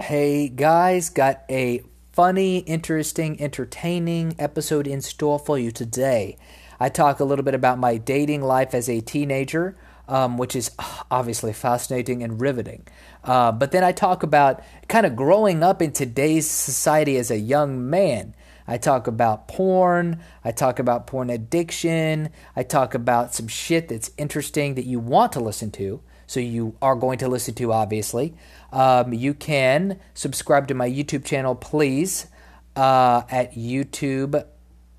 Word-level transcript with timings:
Hey 0.00 0.48
guys, 0.48 1.10
got 1.10 1.42
a 1.50 1.82
funny, 2.10 2.60
interesting, 2.60 3.38
entertaining 3.38 4.34
episode 4.38 4.86
in 4.86 5.02
store 5.02 5.38
for 5.38 5.58
you 5.58 5.70
today. 5.70 6.38
I 6.80 6.88
talk 6.88 7.20
a 7.20 7.24
little 7.24 7.44
bit 7.44 7.52
about 7.52 7.78
my 7.78 7.98
dating 7.98 8.40
life 8.40 8.72
as 8.72 8.88
a 8.88 9.02
teenager, 9.02 9.76
um, 10.08 10.38
which 10.38 10.56
is 10.56 10.70
obviously 11.10 11.52
fascinating 11.52 12.22
and 12.22 12.40
riveting. 12.40 12.86
Uh, 13.22 13.52
but 13.52 13.72
then 13.72 13.84
I 13.84 13.92
talk 13.92 14.22
about 14.22 14.62
kind 14.88 15.04
of 15.04 15.14
growing 15.14 15.62
up 15.62 15.82
in 15.82 15.92
today's 15.92 16.50
society 16.50 17.18
as 17.18 17.30
a 17.30 17.38
young 17.38 17.90
man. 17.90 18.34
I 18.66 18.78
talk 18.78 19.06
about 19.06 19.48
porn. 19.48 20.22
I 20.42 20.52
talk 20.52 20.78
about 20.78 21.06
porn 21.06 21.28
addiction. 21.28 22.30
I 22.56 22.62
talk 22.62 22.94
about 22.94 23.34
some 23.34 23.48
shit 23.48 23.88
that's 23.88 24.12
interesting 24.16 24.76
that 24.76 24.86
you 24.86 24.98
want 24.98 25.32
to 25.32 25.40
listen 25.40 25.70
to. 25.72 26.00
So 26.30 26.38
you 26.38 26.76
are 26.80 26.94
going 26.94 27.18
to 27.18 27.28
listen 27.28 27.54
to, 27.54 27.72
obviously. 27.72 28.34
Um, 28.72 29.12
you 29.12 29.34
can 29.34 29.98
subscribe 30.14 30.68
to 30.68 30.74
my 30.74 30.88
YouTube 30.88 31.24
channel, 31.24 31.56
please, 31.56 32.28
uh, 32.76 33.22
at 33.28 33.54
YouTube. 33.54 34.44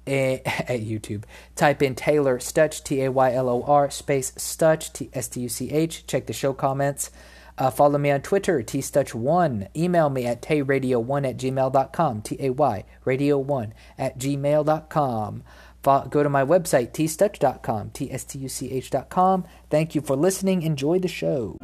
eh, 0.05 0.39
At 0.45 0.81
YouTube, 0.81 1.23
type 1.55 1.81
in 1.81 1.95
Taylor 1.95 2.37
Stutch, 2.39 2.83
T 2.83 3.01
A 3.03 3.09
Y 3.09 3.31
L 3.33 3.47
O 3.47 3.63
R, 3.63 3.89
space 3.89 4.31
Stutch, 4.31 4.91
T 4.91 5.09
S 5.13 5.29
T 5.29 5.39
U 5.39 5.47
C 5.47 5.71
H. 5.71 6.05
Check 6.05 6.25
the 6.25 6.33
show 6.33 6.51
comments. 6.51 7.11
Uh, 7.57 7.69
follow 7.71 7.97
me 7.97 8.11
on 8.11 8.21
Twitter, 8.21 8.61
tstutch1. 8.61 9.67
Email 9.77 10.09
me 10.09 10.25
at 10.25 10.41
tayradio1 10.41 11.29
at 11.29 11.37
gmail.com, 11.37 12.21
T 12.23 12.35
A 12.41 12.49
Y 12.49 12.83
radio1 13.05 13.71
at 13.97 14.19
gmail.com. 14.19 15.43
Go 15.83 16.23
to 16.23 16.29
my 16.29 16.43
website, 16.43 16.91
tstutch.com, 16.91 17.91
T 17.91 18.11
S 18.11 18.23
T 18.23 18.39
U 18.39 18.49
C 18.49 18.71
H.com. 18.71 19.45
Thank 19.69 19.95
you 19.95 20.01
for 20.01 20.15
listening. 20.15 20.61
Enjoy 20.61 20.99
the 20.99 21.07
show. 21.07 21.57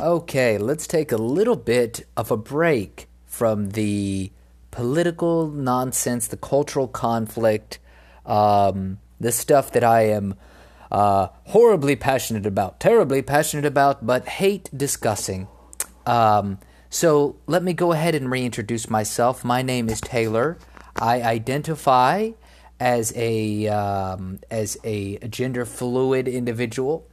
Okay, 0.00 0.56
let's 0.56 0.86
take 0.86 1.12
a 1.12 1.18
little 1.18 1.56
bit 1.56 2.06
of 2.16 2.30
a 2.30 2.36
break 2.36 3.06
from 3.26 3.70
the 3.70 4.32
political 4.70 5.48
nonsense, 5.48 6.26
the 6.26 6.38
cultural 6.38 6.88
conflict, 6.88 7.78
um, 8.24 8.98
the 9.20 9.30
stuff 9.30 9.70
that 9.72 9.84
I 9.84 10.06
am 10.06 10.36
uh, 10.90 11.28
horribly 11.48 11.96
passionate 11.96 12.46
about, 12.46 12.80
terribly 12.80 13.22
passionate 13.22 13.66
about, 13.66 14.06
but 14.06 14.26
hate 14.26 14.70
discussing. 14.74 15.48
Um, 16.06 16.58
so 16.90 17.36
let 17.46 17.62
me 17.62 17.72
go 17.72 17.92
ahead 17.92 18.14
and 18.16 18.30
reintroduce 18.30 18.90
myself. 18.90 19.44
My 19.44 19.62
name 19.62 19.88
is 19.88 20.00
Taylor. 20.00 20.58
I 20.96 21.22
identify 21.22 22.30
as 22.80 23.12
a 23.14 23.68
um, 23.68 24.40
as 24.50 24.76
a 24.82 25.18
gender 25.28 25.64
fluid 25.64 26.26
individual. 26.26 27.06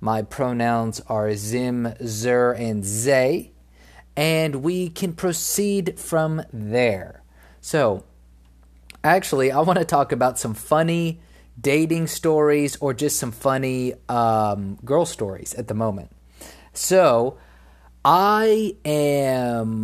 My 0.00 0.22
pronouns 0.22 1.00
are 1.08 1.34
zim, 1.34 1.94
zer, 2.06 2.52
and 2.52 2.84
zay, 2.84 3.52
and 4.16 4.56
we 4.56 4.88
can 4.88 5.14
proceed 5.14 5.98
from 5.98 6.42
there. 6.52 7.22
So, 7.60 8.04
actually, 9.02 9.50
I 9.50 9.60
want 9.60 9.78
to 9.78 9.84
talk 9.84 10.12
about 10.12 10.38
some 10.38 10.54
funny 10.54 11.20
dating 11.60 12.06
stories 12.06 12.76
or 12.76 12.94
just 12.94 13.18
some 13.18 13.32
funny 13.32 13.94
um, 14.08 14.78
girl 14.84 15.06
stories 15.06 15.54
at 15.54 15.68
the 15.68 15.74
moment. 15.74 16.10
So, 16.72 17.38
I 18.04 18.76
am. 18.84 19.80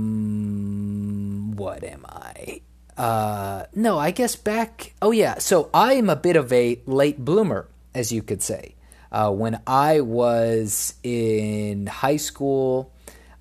What 1.57 1.83
am 1.83 2.05
I? 2.07 2.61
Uh, 2.97 3.65
no, 3.75 3.99
I 3.99 4.11
guess 4.11 4.37
back. 4.37 4.93
Oh, 5.01 5.11
yeah. 5.11 5.39
So 5.39 5.71
I 5.73 5.95
am 5.95 6.11
a 6.11 6.17
bit 6.17 6.37
of 6.37 6.53
a 6.53 6.83
late 6.85 7.25
bloomer, 7.25 7.69
as 7.95 8.12
you 8.12 8.23
could 8.23 8.43
say. 8.43 8.75
Uh, 9.11 9.33
when 9.33 9.61
I 9.67 10.01
was 10.03 10.95
in 11.03 11.87
high 11.87 12.19
school, 12.19 12.93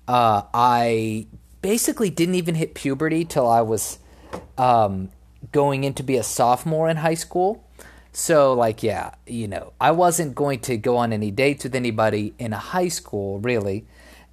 uh, 0.08 0.42
I 0.54 1.26
basically 1.60 2.08
didn't 2.08 2.36
even 2.36 2.54
hit 2.54 2.74
puberty 2.74 3.24
till 3.26 3.46
I 3.46 3.60
was 3.60 3.98
um, 4.56 5.10
going 5.52 5.84
in 5.84 5.92
to 5.94 6.02
be 6.02 6.16
a 6.16 6.22
sophomore 6.22 6.88
in 6.88 6.96
high 6.96 7.14
school. 7.14 7.64
So, 8.12 8.54
like, 8.54 8.82
yeah, 8.82 9.14
you 9.26 9.46
know, 9.46 9.72
I 9.80 9.92
wasn't 9.92 10.34
going 10.34 10.60
to 10.60 10.76
go 10.76 10.96
on 10.96 11.12
any 11.12 11.30
dates 11.30 11.64
with 11.64 11.74
anybody 11.74 12.34
in 12.38 12.52
high 12.52 12.88
school, 12.88 13.38
really. 13.38 13.86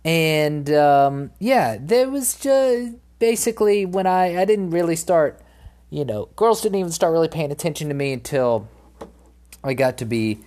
And 0.06 0.70
um, 0.72 1.32
yeah, 1.40 1.78
there 1.80 2.10
was 2.10 2.36
just 2.36 2.96
basically 3.20 3.86
when 3.86 4.08
I 4.08 4.42
I 4.42 4.46
didn't 4.46 4.72
really 4.72 4.96
start, 4.96 5.42
you 5.90 6.06
know, 6.06 6.30
girls 6.36 6.62
didn't 6.62 6.80
even 6.80 6.92
start 6.92 7.12
really 7.12 7.28
paying 7.28 7.52
attention 7.52 7.90
to 7.90 7.94
me 7.94 8.14
until 8.14 8.68
I 9.64 9.74
got 9.74 9.98
to 9.98 10.06
be 10.06 10.40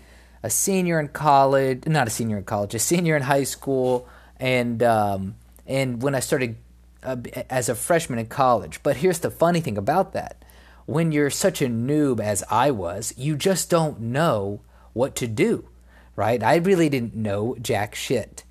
a 0.42 0.50
senior 0.50 0.98
in 0.98 1.08
college, 1.08 1.86
not 1.86 2.06
a 2.06 2.10
senior 2.10 2.38
in 2.38 2.44
college, 2.44 2.74
a 2.74 2.78
senior 2.78 3.16
in 3.16 3.22
high 3.22 3.44
school, 3.44 4.08
and 4.38 4.82
um, 4.82 5.36
and 5.66 6.02
when 6.02 6.14
I 6.14 6.20
started 6.20 6.56
uh, 7.02 7.16
as 7.48 7.68
a 7.68 7.74
freshman 7.74 8.18
in 8.18 8.26
college. 8.26 8.82
But 8.82 8.96
here's 8.98 9.18
the 9.18 9.30
funny 9.30 9.60
thing 9.60 9.76
about 9.76 10.12
that: 10.14 10.42
when 10.86 11.12
you're 11.12 11.30
such 11.30 11.60
a 11.60 11.66
noob 11.66 12.20
as 12.20 12.42
I 12.50 12.70
was, 12.70 13.12
you 13.16 13.36
just 13.36 13.68
don't 13.68 14.00
know 14.00 14.60
what 14.92 15.14
to 15.16 15.26
do, 15.26 15.68
right? 16.16 16.42
I 16.42 16.56
really 16.56 16.88
didn't 16.88 17.14
know 17.14 17.56
jack 17.60 17.94
shit. 17.94 18.44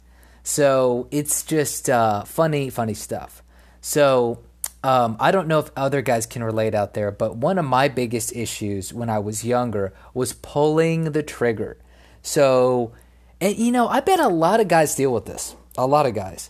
So 0.50 1.08
it's 1.12 1.44
just 1.44 1.92
uh, 1.92 2.24
funny, 2.24 2.72
funny 2.72 2.96
stuff. 2.96 3.44
So 3.82 4.40
um, 4.84 5.16
I 5.20 5.30
don't 5.30 5.48
know 5.48 5.60
if 5.60 5.70
other 5.78 6.02
guys 6.02 6.26
can 6.26 6.44
relate 6.44 6.74
out 6.74 6.96
there, 6.96 7.12
but 7.12 7.38
one 7.38 7.60
of 7.60 7.66
my 7.66 7.88
biggest 7.88 8.36
issues 8.36 8.92
when 8.92 9.12
I 9.12 9.20
was 9.20 9.46
younger 9.46 9.94
was 10.16 10.34
pulling 10.34 11.12
the 11.12 11.22
trigger. 11.22 11.78
So, 12.24 12.94
and 13.40 13.58
you 13.58 13.72
know, 13.72 13.90
I 13.90 14.00
bet 14.00 14.20
a 14.20 14.28
lot 14.28 14.60
of 14.60 14.68
guys 14.68 14.96
deal 14.96 15.14
with 15.14 15.28
this. 15.28 15.56
A 15.78 15.86
lot 15.86 16.08
of 16.08 16.16
guys. 16.16 16.50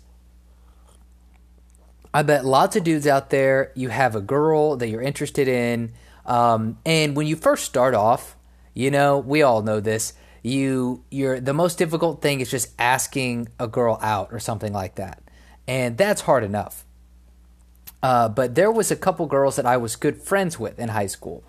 I 2.13 2.23
bet 2.23 2.45
lots 2.45 2.77
of 2.77 2.85
dudes 2.85 3.05
out 3.05 3.31
there, 3.31 3.73
you 3.75 3.89
have 3.89 4.15
a 4.15 4.21
girl 4.21 4.77
that 4.77 4.87
you're 4.87 5.01
interested 5.01 5.49
in. 5.49 5.91
Um, 6.25 6.77
and 6.85 7.17
when 7.17 7.27
you 7.27 7.35
first 7.35 7.65
start 7.65 7.93
off, 7.93 8.37
you 8.79 8.89
know, 8.89 9.17
we 9.17 9.41
all 9.41 9.61
know 9.61 9.81
this. 9.81 10.13
You, 10.41 11.03
you're 11.11 11.41
the 11.41 11.53
most 11.53 11.77
difficult 11.77 12.21
thing 12.21 12.39
is 12.39 12.49
just 12.49 12.73
asking 12.79 13.49
a 13.59 13.67
girl 13.67 13.99
out 14.01 14.29
or 14.31 14.39
something 14.39 14.71
like 14.71 14.95
that, 14.95 15.21
and 15.67 15.97
that's 15.97 16.21
hard 16.21 16.45
enough. 16.45 16.85
Uh, 18.01 18.29
but 18.29 18.55
there 18.55 18.71
was 18.71 18.89
a 18.89 18.95
couple 18.95 19.25
girls 19.25 19.57
that 19.57 19.65
I 19.65 19.75
was 19.75 19.97
good 19.97 20.15
friends 20.15 20.57
with 20.57 20.79
in 20.79 20.87
high 20.87 21.07
school, 21.07 21.43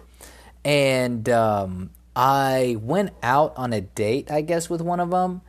and 0.64 1.28
um, 1.28 1.90
I 2.16 2.76
went 2.80 3.10
out 3.22 3.54
on 3.56 3.72
a 3.72 3.80
date, 3.80 4.28
I 4.28 4.40
guess, 4.40 4.68
with 4.68 4.80
one 4.80 4.98
of 4.98 5.10
them, 5.10 5.42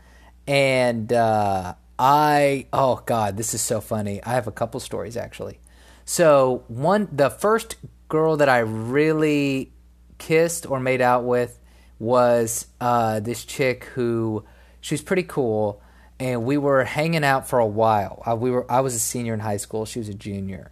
and 0.45 1.11
uh, 1.11 1.73
I 1.97 2.67
oh 2.71 3.01
god, 3.07 3.37
this 3.37 3.55
is 3.55 3.61
so 3.61 3.81
funny. 3.81 4.21
I 4.23 4.33
have 4.33 4.45
a 4.45 4.51
couple 4.51 4.79
stories 4.79 5.17
actually. 5.17 5.57
So 6.05 6.63
one, 6.67 7.09
the 7.11 7.31
first 7.31 7.77
girl 8.07 8.37
that 8.37 8.49
I 8.49 8.59
really 8.59 9.71
kissed 10.19 10.69
or 10.69 10.79
made 10.79 11.01
out 11.01 11.23
with 11.23 11.57
was 12.01 12.65
uh, 12.81 13.19
this 13.19 13.45
chick 13.45 13.85
who 13.93 14.43
she 14.81 14.95
was 14.95 15.03
pretty 15.03 15.23
cool, 15.23 15.81
and 16.19 16.43
we 16.43 16.57
were 16.57 16.83
hanging 16.83 17.23
out 17.23 17.47
for 17.47 17.59
a 17.59 17.65
while. 17.65 18.23
Uh, 18.25 18.35
we 18.35 18.49
were 18.49 18.69
I 18.69 18.81
was 18.81 18.95
a 18.95 18.99
senior 18.99 19.35
in 19.35 19.39
high 19.39 19.57
school, 19.57 19.85
she 19.85 19.99
was 19.99 20.09
a 20.09 20.13
junior, 20.15 20.71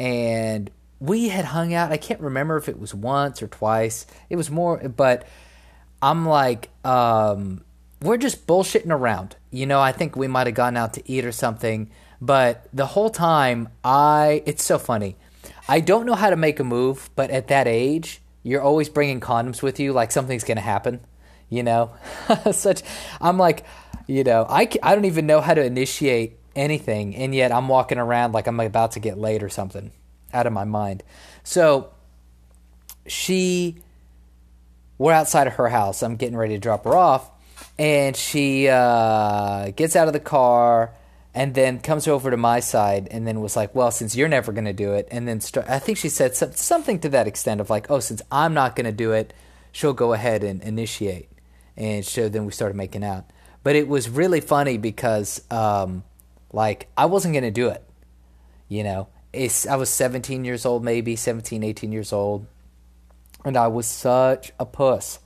and 0.00 0.68
we 0.98 1.28
had 1.28 1.44
hung 1.44 1.74
out. 1.74 1.92
I 1.92 1.96
can't 1.96 2.20
remember 2.20 2.56
if 2.56 2.68
it 2.68 2.78
was 2.78 2.92
once 2.92 3.40
or 3.40 3.46
twice. 3.46 4.04
It 4.28 4.34
was 4.34 4.50
more, 4.50 4.78
but 4.88 5.28
I'm 6.02 6.26
like, 6.26 6.70
um, 6.84 7.64
we're 8.02 8.16
just 8.16 8.46
bullshitting 8.48 8.90
around. 8.90 9.36
You 9.52 9.66
know, 9.66 9.80
I 9.80 9.92
think 9.92 10.16
we 10.16 10.26
might 10.26 10.48
have 10.48 10.56
gone 10.56 10.76
out 10.76 10.94
to 10.94 11.02
eat 11.10 11.24
or 11.24 11.32
something, 11.32 11.88
but 12.20 12.68
the 12.72 12.86
whole 12.86 13.10
time, 13.10 13.68
I, 13.84 14.42
it's 14.44 14.64
so 14.64 14.76
funny. 14.78 15.16
I 15.68 15.78
don't 15.78 16.04
know 16.04 16.14
how 16.14 16.30
to 16.30 16.36
make 16.36 16.58
a 16.58 16.64
move, 16.64 17.10
but 17.14 17.30
at 17.30 17.46
that 17.46 17.68
age, 17.68 18.20
you're 18.48 18.62
always 18.62 18.88
bringing 18.88 19.20
condoms 19.20 19.62
with 19.62 19.78
you, 19.78 19.92
like 19.92 20.10
something's 20.10 20.44
to 20.56 20.62
happen, 20.62 21.00
you 21.48 21.62
know? 21.62 21.92
Such, 22.52 22.82
I'm 23.20 23.38
like, 23.38 23.64
you 24.06 24.24
know, 24.24 24.46
I, 24.48 24.68
I 24.82 24.94
don't 24.94 25.04
even 25.04 25.26
know 25.26 25.40
how 25.40 25.54
to 25.54 25.62
initiate 25.62 26.38
anything, 26.56 27.14
and 27.14 27.34
yet 27.34 27.52
I'm 27.52 27.68
walking 27.68 27.98
around 27.98 28.32
like 28.32 28.46
I'm 28.46 28.58
about 28.58 28.92
to 28.92 29.00
get 29.00 29.18
laid 29.18 29.42
or 29.42 29.48
something 29.48 29.92
out 30.32 30.46
of 30.46 30.52
my 30.52 30.64
mind. 30.64 31.02
So 31.44 31.90
she, 33.06 33.76
we're 34.96 35.12
outside 35.12 35.46
of 35.46 35.54
her 35.54 35.68
house. 35.68 36.02
I'm 36.02 36.16
getting 36.16 36.36
ready 36.36 36.54
to 36.54 36.60
drop 36.60 36.84
her 36.84 36.96
off, 36.96 37.30
and 37.78 38.16
she 38.16 38.68
uh, 38.68 39.70
gets 39.70 39.94
out 39.94 40.06
of 40.06 40.14
the 40.14 40.20
car 40.20 40.92
and 41.34 41.54
then 41.54 41.80
comes 41.80 42.08
over 42.08 42.30
to 42.30 42.36
my 42.36 42.60
side 42.60 43.08
and 43.10 43.26
then 43.26 43.40
was 43.40 43.56
like, 43.56 43.74
"Well, 43.74 43.90
since 43.90 44.16
you're 44.16 44.28
never 44.28 44.52
going 44.52 44.64
to 44.64 44.72
do 44.72 44.92
it," 44.94 45.08
and 45.10 45.28
then 45.28 45.40
I 45.68 45.78
think 45.78 45.98
she 45.98 46.08
said 46.08 46.34
some, 46.36 46.52
something 46.52 46.98
to 47.00 47.08
that 47.10 47.26
extent 47.26 47.60
of 47.60 47.70
like, 47.70 47.90
"Oh, 47.90 48.00
since 48.00 48.22
I'm 48.32 48.54
not 48.54 48.76
going 48.76 48.86
to 48.86 48.92
do 48.92 49.12
it, 49.12 49.32
she'll 49.72 49.92
go 49.92 50.12
ahead 50.12 50.42
and 50.42 50.62
initiate." 50.62 51.28
And 51.76 52.04
so 52.04 52.28
then 52.28 52.44
we 52.44 52.52
started 52.52 52.76
making 52.76 53.04
out. 53.04 53.30
But 53.62 53.76
it 53.76 53.86
was 53.86 54.08
really 54.08 54.40
funny 54.40 54.78
because, 54.78 55.42
um, 55.50 56.02
like, 56.52 56.88
I 56.96 57.06
wasn't 57.06 57.34
going 57.34 57.44
to 57.44 57.50
do 57.50 57.68
it. 57.68 57.84
You 58.68 58.82
know, 58.84 59.08
it's, 59.32 59.66
I 59.66 59.76
was 59.76 59.90
17 59.90 60.44
years 60.44 60.66
old, 60.66 60.84
maybe 60.84 61.16
17, 61.16 61.62
18 61.62 61.92
years 61.92 62.12
old, 62.12 62.46
and 63.44 63.56
I 63.56 63.68
was 63.68 63.86
such 63.86 64.52
a 64.58 64.66
puss 64.66 65.20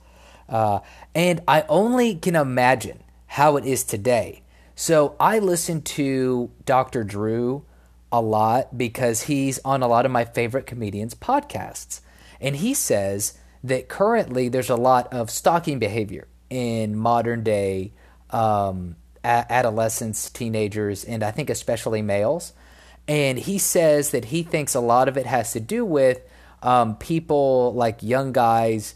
Uh, 0.49 0.79
and 1.15 1.41
I 1.47 1.63
only 1.69 2.15
can 2.15 2.35
imagine 2.35 3.01
how 3.27 3.57
it 3.57 3.65
is 3.65 3.83
today. 3.83 4.42
So 4.75 5.15
I 5.19 5.39
listen 5.39 5.81
to 5.81 6.51
Dr. 6.65 7.03
Drew 7.03 7.65
a 8.11 8.21
lot 8.21 8.77
because 8.77 9.23
he's 9.23 9.59
on 9.65 9.81
a 9.81 9.87
lot 9.87 10.05
of 10.05 10.11
my 10.11 10.25
favorite 10.25 10.65
comedians' 10.65 11.15
podcasts. 11.15 12.01
And 12.39 12.55
he 12.55 12.73
says 12.73 13.37
that 13.63 13.87
currently 13.87 14.49
there's 14.49 14.69
a 14.69 14.75
lot 14.75 15.11
of 15.13 15.29
stalking 15.29 15.79
behavior 15.79 16.27
in 16.49 16.95
modern 16.95 17.43
day 17.43 17.93
um, 18.29 18.95
adolescents, 19.23 20.29
teenagers, 20.29 21.03
and 21.03 21.23
I 21.23 21.31
think 21.31 21.49
especially 21.49 22.01
males. 22.01 22.53
And 23.07 23.37
he 23.37 23.57
says 23.57 24.11
that 24.11 24.25
he 24.25 24.43
thinks 24.43 24.75
a 24.75 24.79
lot 24.79 25.07
of 25.07 25.17
it 25.17 25.25
has 25.25 25.53
to 25.53 25.59
do 25.59 25.85
with 25.85 26.21
um, 26.61 26.95
people 26.97 27.73
like 27.73 28.01
young 28.01 28.31
guys, 28.31 28.95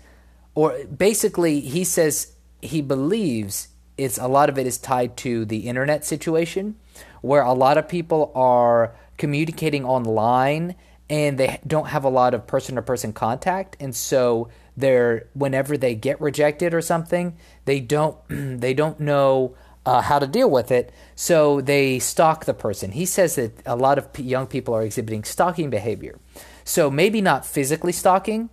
or 0.55 0.77
basically, 0.85 1.59
he 1.59 1.83
says 1.83 2.33
he 2.61 2.81
believes 2.81 3.67
it's 3.97 4.17
a 4.17 4.27
lot 4.27 4.49
of 4.49 4.57
it 4.57 4.67
is 4.67 4.77
tied 4.77 5.17
to 5.17 5.45
the 5.45 5.67
internet 5.67 6.05
situation, 6.05 6.75
where 7.21 7.41
a 7.41 7.53
lot 7.53 7.77
of 7.77 7.87
people 7.87 8.31
are 8.35 8.95
communicating 9.17 9.85
online 9.85 10.75
and 11.09 11.37
they 11.37 11.59
don't 11.65 11.87
have 11.87 12.03
a 12.03 12.09
lot 12.09 12.33
of 12.33 12.45
person 12.47 12.75
to 12.75 12.81
person 12.81 13.13
contact, 13.13 13.77
and 13.79 13.95
so 13.95 14.49
they're 14.75 15.27
whenever 15.33 15.77
they 15.77 15.95
get 15.95 16.19
rejected 16.19 16.73
or 16.73 16.81
something, 16.81 17.37
they 17.65 17.79
don't 17.79 18.17
they 18.61 18.73
don't 18.73 18.99
know 18.99 19.55
uh, 19.85 20.01
how 20.01 20.19
to 20.19 20.27
deal 20.27 20.49
with 20.49 20.69
it, 20.69 20.91
so 21.15 21.61
they 21.61 21.97
stalk 21.97 22.43
the 22.43 22.53
person. 22.53 22.91
He 22.91 23.05
says 23.05 23.35
that 23.35 23.53
a 23.65 23.75
lot 23.75 23.97
of 23.97 24.11
p- 24.11 24.23
young 24.23 24.45
people 24.45 24.73
are 24.73 24.83
exhibiting 24.83 25.23
stalking 25.23 25.69
behavior. 25.69 26.19
So 26.65 26.91
maybe 26.91 27.21
not 27.21 27.45
physically 27.45 27.93
stalking, 27.93 28.49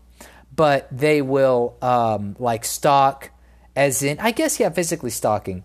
but 0.54 0.86
they 0.96 1.20
will 1.20 1.76
um, 1.82 2.36
like 2.38 2.64
stalk, 2.64 3.30
as 3.76 4.02
in, 4.02 4.18
I 4.20 4.30
guess, 4.30 4.60
yeah, 4.60 4.70
physically 4.70 5.10
stalking. 5.10 5.64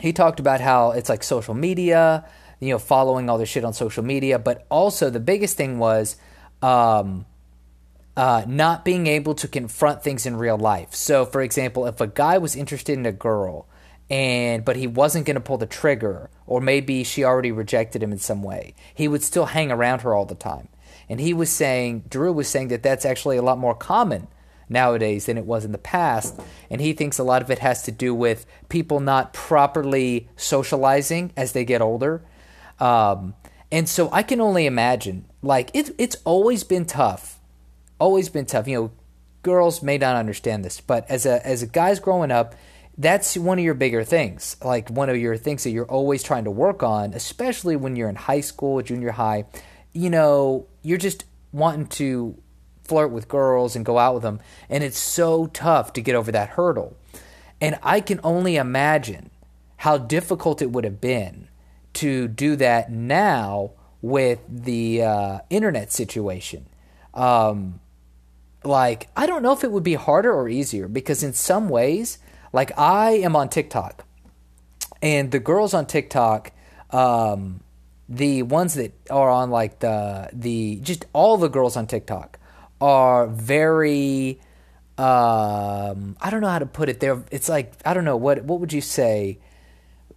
He 0.00 0.12
talked 0.12 0.40
about 0.40 0.60
how 0.60 0.90
it's 0.90 1.08
like 1.08 1.22
social 1.22 1.54
media, 1.54 2.26
you 2.60 2.70
know, 2.70 2.78
following 2.78 3.30
all 3.30 3.38
this 3.38 3.48
shit 3.48 3.64
on 3.64 3.72
social 3.72 4.02
media, 4.02 4.38
but 4.38 4.66
also 4.70 5.10
the 5.10 5.20
biggest 5.20 5.56
thing 5.56 5.78
was 5.78 6.16
um, 6.62 7.26
uh, 8.16 8.44
not 8.46 8.84
being 8.84 9.06
able 9.06 9.34
to 9.36 9.48
confront 9.48 10.02
things 10.02 10.26
in 10.26 10.36
real 10.36 10.58
life. 10.58 10.94
So, 10.94 11.24
for 11.24 11.40
example, 11.42 11.86
if 11.86 12.00
a 12.00 12.06
guy 12.06 12.38
was 12.38 12.56
interested 12.56 12.98
in 12.98 13.06
a 13.06 13.12
girl, 13.12 13.66
and 14.10 14.64
but 14.64 14.76
he 14.76 14.86
wasn't 14.86 15.24
going 15.24 15.34
to 15.34 15.40
pull 15.40 15.58
the 15.58 15.66
trigger 15.66 16.30
or 16.46 16.60
maybe 16.60 17.04
she 17.04 17.24
already 17.24 17.50
rejected 17.50 18.02
him 18.02 18.12
in 18.12 18.18
some 18.18 18.42
way 18.42 18.74
he 18.94 19.08
would 19.08 19.22
still 19.22 19.46
hang 19.46 19.72
around 19.72 20.02
her 20.02 20.14
all 20.14 20.26
the 20.26 20.34
time 20.34 20.68
and 21.08 21.20
he 21.20 21.32
was 21.32 21.50
saying 21.50 22.04
drew 22.08 22.32
was 22.32 22.48
saying 22.48 22.68
that 22.68 22.82
that's 22.82 23.06
actually 23.06 23.36
a 23.36 23.42
lot 23.42 23.58
more 23.58 23.74
common 23.74 24.28
nowadays 24.74 25.24
than 25.24 25.38
it 25.38 25.46
was 25.46 25.64
in 25.64 25.72
the 25.72 25.78
past. 25.78 26.38
And 26.68 26.82
he 26.82 26.92
thinks 26.92 27.18
a 27.18 27.24
lot 27.24 27.40
of 27.40 27.50
it 27.50 27.60
has 27.60 27.82
to 27.84 27.90
do 27.90 28.14
with 28.14 28.44
people 28.68 29.00
not 29.00 29.32
properly 29.32 30.28
socializing 30.36 31.32
as 31.34 31.52
they 31.52 31.64
get 31.64 31.80
older. 31.80 32.22
Um, 32.78 33.34
and 33.72 33.88
so 33.88 34.10
i 34.12 34.22
can 34.22 34.40
only 34.40 34.66
imagine 34.66 35.24
like 35.42 35.70
it, 35.74 35.94
it's 35.96 36.16
always 36.24 36.64
been 36.64 36.84
tough. 36.84 37.40
Always 37.98 38.28
been 38.28 38.44
tough. 38.44 38.68
You 38.68 38.76
know 38.76 38.90
girls 39.42 39.82
may 39.82 39.98
not 39.98 40.16
understand 40.16 40.64
this 40.64 40.80
but 40.80 41.08
as 41.10 41.26
a 41.26 41.46
as 41.46 41.62
a 41.62 41.66
guys 41.66 42.00
growing 42.00 42.30
up 42.30 42.54
that's 42.96 43.36
one 43.36 43.58
of 43.58 43.64
your 43.64 43.74
bigger 43.74 44.04
things, 44.04 44.56
like 44.64 44.88
one 44.88 45.08
of 45.08 45.16
your 45.16 45.36
things 45.36 45.64
that 45.64 45.70
you're 45.70 45.90
always 45.90 46.22
trying 46.22 46.44
to 46.44 46.50
work 46.50 46.82
on, 46.82 47.12
especially 47.12 47.76
when 47.76 47.96
you're 47.96 48.08
in 48.08 48.14
high 48.14 48.40
school, 48.40 48.80
junior 48.82 49.10
high. 49.10 49.46
You 49.92 50.10
know, 50.10 50.66
you're 50.82 50.98
just 50.98 51.24
wanting 51.52 51.86
to 51.86 52.40
flirt 52.84 53.10
with 53.10 53.28
girls 53.28 53.74
and 53.74 53.84
go 53.84 53.98
out 53.98 54.14
with 54.14 54.22
them, 54.22 54.40
and 54.68 54.84
it's 54.84 54.98
so 54.98 55.46
tough 55.48 55.92
to 55.94 56.00
get 56.00 56.14
over 56.14 56.30
that 56.32 56.50
hurdle. 56.50 56.96
And 57.60 57.78
I 57.82 58.00
can 58.00 58.20
only 58.22 58.56
imagine 58.56 59.30
how 59.78 59.98
difficult 59.98 60.62
it 60.62 60.70
would 60.70 60.84
have 60.84 61.00
been 61.00 61.48
to 61.94 62.28
do 62.28 62.56
that 62.56 62.90
now 62.90 63.72
with 64.02 64.40
the 64.48 65.02
uh, 65.02 65.38
internet 65.50 65.92
situation. 65.92 66.66
Um, 67.14 67.80
like, 68.64 69.08
I 69.16 69.26
don't 69.26 69.42
know 69.42 69.52
if 69.52 69.64
it 69.64 69.70
would 69.70 69.82
be 69.82 69.94
harder 69.94 70.32
or 70.32 70.48
easier 70.48 70.88
because, 70.88 71.22
in 71.22 71.32
some 71.32 71.68
ways, 71.68 72.18
like 72.52 72.76
I 72.78 73.12
am 73.12 73.36
on 73.36 73.48
TikTok, 73.48 74.04
and 75.02 75.30
the 75.30 75.38
girls 75.38 75.74
on 75.74 75.86
TikTok, 75.86 76.52
um, 76.90 77.60
the 78.08 78.42
ones 78.42 78.74
that 78.74 78.92
are 79.10 79.30
on 79.30 79.50
like 79.50 79.78
the 79.78 80.28
the 80.32 80.80
just 80.82 81.06
all 81.12 81.36
the 81.36 81.48
girls 81.48 81.76
on 81.76 81.86
TikTok 81.86 82.38
are 82.84 83.26
very 83.26 84.38
um 84.98 86.16
I 86.20 86.28
don't 86.30 86.42
know 86.42 86.48
how 86.48 86.58
to 86.58 86.66
put 86.66 86.90
it. 86.90 87.00
There 87.00 87.24
it's 87.30 87.48
like 87.48 87.72
I 87.84 87.94
don't 87.94 88.04
know 88.04 88.18
what 88.18 88.44
what 88.44 88.60
would 88.60 88.74
you 88.74 88.82
say? 88.82 89.38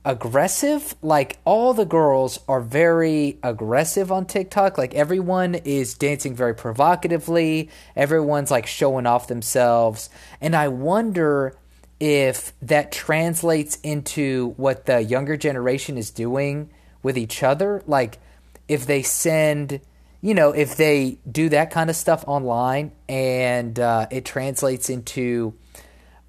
Aggressive? 0.03 0.95
Like 1.01 1.37
all 1.45 1.73
the 1.73 1.85
girls 1.85 2.39
are 2.47 2.59
very 2.59 3.39
aggressive 3.41 4.11
on 4.11 4.25
TikTok. 4.25 4.77
Like 4.77 4.93
everyone 4.93 5.55
is 5.55 5.93
dancing 5.93 6.35
very 6.35 6.53
provocatively. 6.53 7.69
Everyone's 7.95 8.51
like 8.51 8.67
showing 8.67 9.05
off 9.05 9.27
themselves. 9.27 10.09
And 10.41 10.53
I 10.53 10.67
wonder 10.67 11.57
if 11.99 12.53
that 12.61 12.91
translates 12.91 13.79
into 13.81 14.53
what 14.57 14.85
the 14.87 15.01
younger 15.01 15.37
generation 15.37 15.97
is 15.97 16.11
doing 16.11 16.69
with 17.01 17.17
each 17.17 17.43
other. 17.43 17.81
Like, 17.87 18.19
if 18.67 18.85
they 18.85 19.01
send, 19.01 19.79
you 20.21 20.33
know, 20.33 20.51
if 20.51 20.75
they 20.75 21.19
do 21.29 21.49
that 21.49 21.71
kind 21.71 21.89
of 21.89 21.95
stuff 21.95 22.23
online 22.27 22.91
and 23.07 23.79
uh, 23.79 24.07
it 24.11 24.25
translates 24.25 24.89
into 24.89 25.53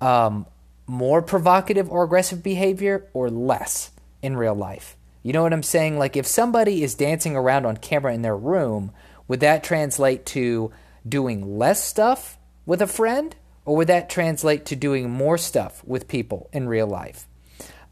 um, 0.00 0.46
more 0.86 1.22
provocative 1.22 1.90
or 1.90 2.04
aggressive 2.04 2.42
behavior 2.42 3.06
or 3.12 3.30
less 3.30 3.90
in 4.22 4.36
real 4.36 4.54
life. 4.54 4.96
You 5.22 5.32
know 5.32 5.42
what 5.42 5.52
I'm 5.52 5.62
saying? 5.62 5.98
Like, 5.98 6.16
if 6.16 6.26
somebody 6.26 6.82
is 6.82 6.94
dancing 6.94 7.36
around 7.36 7.66
on 7.66 7.76
camera 7.76 8.14
in 8.14 8.22
their 8.22 8.36
room, 8.36 8.92
would 9.26 9.40
that 9.40 9.62
translate 9.62 10.24
to 10.26 10.72
doing 11.06 11.58
less 11.58 11.84
stuff 11.84 12.38
with 12.64 12.80
a 12.80 12.86
friend? 12.86 13.36
Or 13.64 13.76
would 13.76 13.88
that 13.88 14.08
translate 14.08 14.64
to 14.66 14.76
doing 14.76 15.10
more 15.10 15.36
stuff 15.36 15.84
with 15.84 16.08
people 16.08 16.48
in 16.54 16.68
real 16.68 16.86
life? 16.86 17.27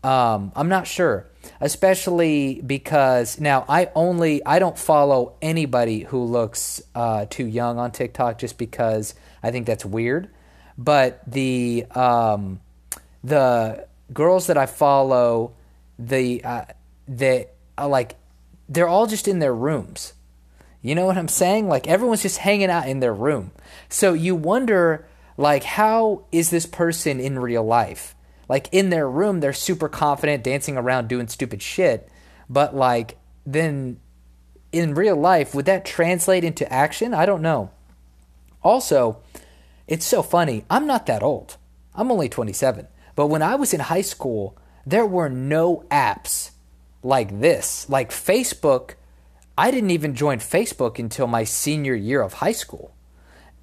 Um, 0.03 0.53
I'm 0.55 0.69
not 0.69 0.87
sure, 0.87 1.27
especially 1.61 2.61
because 2.65 3.41
now 3.41 3.65
I 3.69 3.91
only 3.95 4.45
I 4.45 4.59
don't 4.59 4.79
follow 4.79 5.35
anybody 5.43 6.01
who 6.01 6.25
looks 6.25 6.83
uh, 6.95 7.27
too 7.29 7.47
young 7.47 7.79
on 7.79 7.91
TikTok 7.91 8.39
just 8.39 8.59
because 8.59 9.15
I 9.43 9.51
think 9.51 9.67
that's 9.67 9.85
weird. 9.85 10.31
But 10.79 11.21
the 11.27 11.87
um, 11.95 12.61
the 13.25 13.87
girls 14.13 14.47
that 14.47 14.57
I 14.57 14.67
follow, 14.67 15.55
the 15.99 16.45
uh, 16.45 16.65
that 17.09 17.55
uh, 17.79 17.89
like 17.89 18.17
they're 18.69 18.89
all 18.89 19.07
just 19.07 19.29
in 19.29 19.39
their 19.39 19.55
rooms. 19.55 20.13
You 20.83 20.95
know 20.95 21.07
what 21.07 21.19
I'm 21.19 21.29
saying? 21.29 21.69
Like 21.69 21.89
everyone's 21.89 22.23
just 22.23 22.39
hanging 22.39 22.71
out 22.71 22.89
in 22.89 23.01
their 23.01 23.15
room. 23.15 23.51
So 23.89 24.13
you 24.13 24.37
wonder 24.37 25.07
like, 25.37 25.65
how 25.65 26.25
is 26.33 26.51
this 26.51 26.67
person 26.67 27.21
in 27.21 27.39
real 27.39 27.65
life? 27.65 28.15
Like, 28.49 28.69
in 28.73 28.91
their 28.91 29.09
room, 29.09 29.41
they're 29.41 29.53
super 29.53 29.89
confident, 29.89 30.45
dancing 30.45 30.77
around, 30.77 31.09
doing 31.09 31.29
stupid 31.29 31.63
shit. 31.63 32.09
But, 32.49 32.75
like, 32.75 33.19
then 33.45 34.01
in 34.73 34.95
real 34.95 35.17
life, 35.17 35.55
would 35.55 35.67
that 35.67 35.85
translate 35.85 36.45
into 36.45 36.71
action? 36.73 37.15
I 37.15 37.27
don't 37.27 37.43
know. 37.43 37.71
Also, 38.63 39.19
it's 39.87 40.07
so 40.07 40.23
funny. 40.23 40.65
I'm 40.71 40.87
not 40.87 41.07
that 41.07 41.23
old. 41.23 41.57
I'm 41.95 42.11
only 42.11 42.29
27. 42.29 42.87
But 43.15 43.29
when 43.29 43.43
I 43.43 43.55
was 43.55 43.73
in 43.73 43.81
high 43.81 44.03
school, 44.03 44.57
there 44.85 45.07
were 45.07 45.29
no 45.29 45.85
apps 45.91 46.51
like 47.03 47.41
this. 47.41 47.89
Like 47.89 48.11
Facebook, 48.11 48.95
I 49.57 49.71
didn't 49.71 49.91
even 49.91 50.15
join 50.15 50.39
Facebook 50.39 50.99
until 50.99 51.27
my 51.27 51.45
senior 51.45 51.95
year 51.95 52.21
of 52.21 52.35
high 52.35 52.53
school 52.53 52.93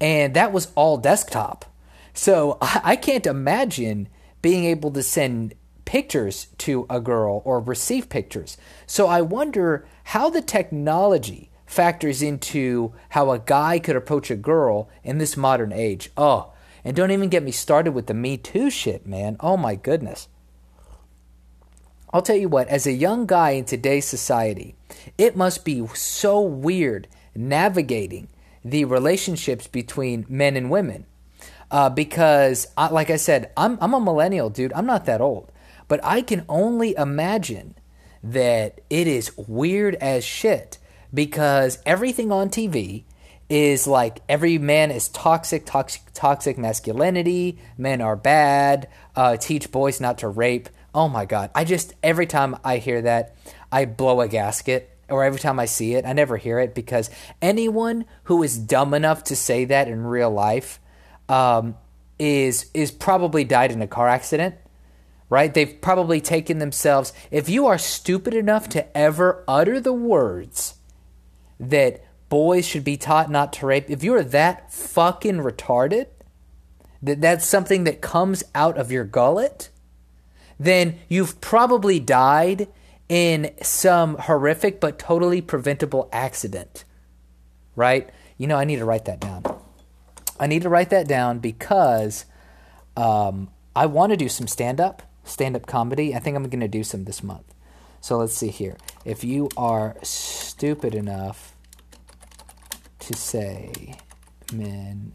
and 0.00 0.34
that 0.34 0.52
was 0.52 0.72
all 0.74 0.96
desktop. 0.96 1.64
So 2.12 2.58
I 2.60 2.96
can't 2.96 3.26
imagine 3.26 4.08
being 4.44 4.66
able 4.66 4.90
to 4.90 5.02
send 5.02 5.54
pictures 5.86 6.48
to 6.58 6.84
a 6.90 7.00
girl 7.00 7.40
or 7.46 7.60
receive 7.60 8.10
pictures. 8.10 8.58
So 8.86 9.06
I 9.06 9.22
wonder 9.22 9.86
how 10.12 10.28
the 10.28 10.42
technology 10.42 11.50
factors 11.64 12.20
into 12.20 12.92
how 13.08 13.30
a 13.30 13.38
guy 13.38 13.78
could 13.78 13.96
approach 13.96 14.30
a 14.30 14.36
girl 14.36 14.90
in 15.02 15.16
this 15.16 15.34
modern 15.34 15.72
age. 15.72 16.10
Oh, 16.18 16.52
and 16.84 16.94
don't 16.94 17.10
even 17.10 17.30
get 17.30 17.42
me 17.42 17.52
started 17.52 17.92
with 17.92 18.06
the 18.06 18.12
Me 18.12 18.36
Too 18.36 18.68
shit, 18.68 19.06
man. 19.06 19.38
Oh 19.40 19.56
my 19.56 19.76
goodness. 19.76 20.28
I'll 22.12 22.20
tell 22.20 22.36
you 22.36 22.50
what, 22.50 22.68
as 22.68 22.86
a 22.86 22.92
young 22.92 23.24
guy 23.24 23.52
in 23.52 23.64
today's 23.64 24.04
society, 24.04 24.74
it 25.16 25.36
must 25.36 25.64
be 25.64 25.86
so 25.94 26.42
weird 26.42 27.08
navigating 27.34 28.28
the 28.62 28.84
relationships 28.84 29.68
between 29.68 30.26
men 30.28 30.54
and 30.54 30.70
women. 30.70 31.06
Uh, 31.74 31.90
because, 31.90 32.68
I, 32.76 32.90
like 32.90 33.10
I 33.10 33.16
said, 33.16 33.50
I'm, 33.56 33.78
I'm 33.80 33.94
a 33.94 34.00
millennial, 34.00 34.48
dude. 34.48 34.72
I'm 34.74 34.86
not 34.86 35.06
that 35.06 35.20
old. 35.20 35.50
But 35.88 35.98
I 36.04 36.22
can 36.22 36.44
only 36.48 36.94
imagine 36.94 37.74
that 38.22 38.80
it 38.88 39.08
is 39.08 39.36
weird 39.36 39.96
as 39.96 40.24
shit 40.24 40.78
because 41.12 41.80
everything 41.84 42.30
on 42.30 42.48
TV 42.48 43.02
is 43.48 43.88
like 43.88 44.20
every 44.28 44.56
man 44.56 44.92
is 44.92 45.08
toxic, 45.08 45.66
toxic, 45.66 46.02
toxic 46.14 46.56
masculinity. 46.56 47.58
Men 47.76 48.00
are 48.00 48.14
bad. 48.14 48.88
Uh, 49.16 49.36
teach 49.36 49.72
boys 49.72 50.00
not 50.00 50.18
to 50.18 50.28
rape. 50.28 50.68
Oh 50.94 51.08
my 51.08 51.24
god! 51.24 51.50
I 51.56 51.64
just 51.64 51.92
every 52.04 52.26
time 52.26 52.56
I 52.62 52.76
hear 52.78 53.02
that, 53.02 53.34
I 53.72 53.84
blow 53.84 54.20
a 54.20 54.28
gasket. 54.28 54.90
Or 55.08 55.24
every 55.24 55.40
time 55.40 55.58
I 55.58 55.64
see 55.64 55.94
it, 55.94 56.06
I 56.06 56.12
never 56.12 56.36
hear 56.36 56.60
it 56.60 56.72
because 56.72 57.10
anyone 57.42 58.04
who 58.24 58.44
is 58.44 58.56
dumb 58.56 58.94
enough 58.94 59.24
to 59.24 59.36
say 59.36 59.64
that 59.66 59.88
in 59.88 60.04
real 60.04 60.30
life 60.30 60.78
um, 61.28 61.76
is 62.18 62.70
is 62.74 62.90
probably 62.90 63.44
died 63.44 63.72
in 63.72 63.82
a 63.82 63.86
car 63.86 64.08
accident 64.08 64.54
right? 65.34 65.52
They've 65.52 65.80
probably 65.80 66.20
taken 66.20 66.58
themselves. 66.58 67.12
If 67.30 67.48
you 67.48 67.66
are 67.66 67.78
stupid 67.78 68.34
enough 68.34 68.68
to 68.70 68.96
ever 68.96 69.42
utter 69.48 69.80
the 69.80 69.92
words 69.92 70.74
that 71.58 72.04
boys 72.28 72.66
should 72.66 72.84
be 72.84 72.96
taught 72.96 73.30
not 73.30 73.52
to 73.54 73.66
rape, 73.66 73.90
if 73.90 74.04
you're 74.04 74.22
that 74.22 74.72
fucking 74.72 75.38
retarded, 75.38 76.06
that 77.02 77.20
that's 77.20 77.46
something 77.46 77.84
that 77.84 78.00
comes 78.00 78.44
out 78.54 78.78
of 78.78 78.92
your 78.92 79.04
gullet, 79.04 79.70
then 80.58 80.98
you've 81.08 81.40
probably 81.40 81.98
died 82.00 82.68
in 83.08 83.52
some 83.60 84.16
horrific 84.16 84.80
but 84.80 84.98
totally 84.98 85.40
preventable 85.40 86.08
accident, 86.12 86.84
right? 87.76 88.08
You 88.38 88.46
know, 88.46 88.56
I 88.56 88.64
need 88.64 88.76
to 88.76 88.84
write 88.84 89.04
that 89.06 89.20
down. 89.20 89.53
I 90.38 90.46
need 90.46 90.62
to 90.62 90.68
write 90.68 90.90
that 90.90 91.06
down 91.06 91.38
because 91.38 92.24
um, 92.96 93.50
I 93.74 93.86
want 93.86 94.10
to 94.10 94.16
do 94.16 94.28
some 94.28 94.46
stand 94.46 94.80
up 94.80 95.02
stand 95.24 95.56
up 95.56 95.66
comedy. 95.66 96.14
I 96.14 96.18
think 96.18 96.36
I'm 96.36 96.48
going 96.48 96.60
to 96.60 96.68
do 96.68 96.84
some 96.84 97.04
this 97.04 97.22
month. 97.22 97.54
So 98.00 98.18
let's 98.18 98.34
see 98.34 98.48
here. 98.48 98.76
If 99.04 99.24
you 99.24 99.48
are 99.56 99.96
stupid 100.02 100.94
enough 100.94 101.56
to 103.00 103.14
say 103.14 103.96
men 104.52 105.14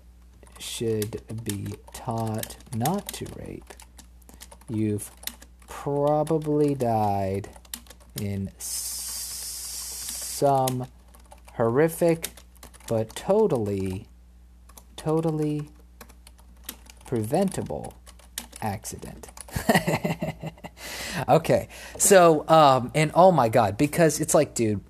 should 0.58 1.22
be 1.44 1.76
taught 1.94 2.58
not 2.76 3.08
to 3.14 3.28
rape, 3.38 3.74
you've 4.68 5.12
probably 5.68 6.74
died 6.74 7.50
in 8.20 8.50
some 8.58 9.68
horrific 11.54 12.30
but 12.88 13.16
totally, 13.16 14.08
totally 15.00 15.70
preventable 17.08 17.94
accident. 18.62 19.30
okay. 21.30 21.70
So, 21.98 22.48
um, 22.50 22.92
and 22.94 23.12
oh 23.16 23.32
my 23.32 23.48
God, 23.48 23.78
because 23.78 24.20
it's 24.20 24.34
like, 24.34 24.54
dude, 24.54 24.82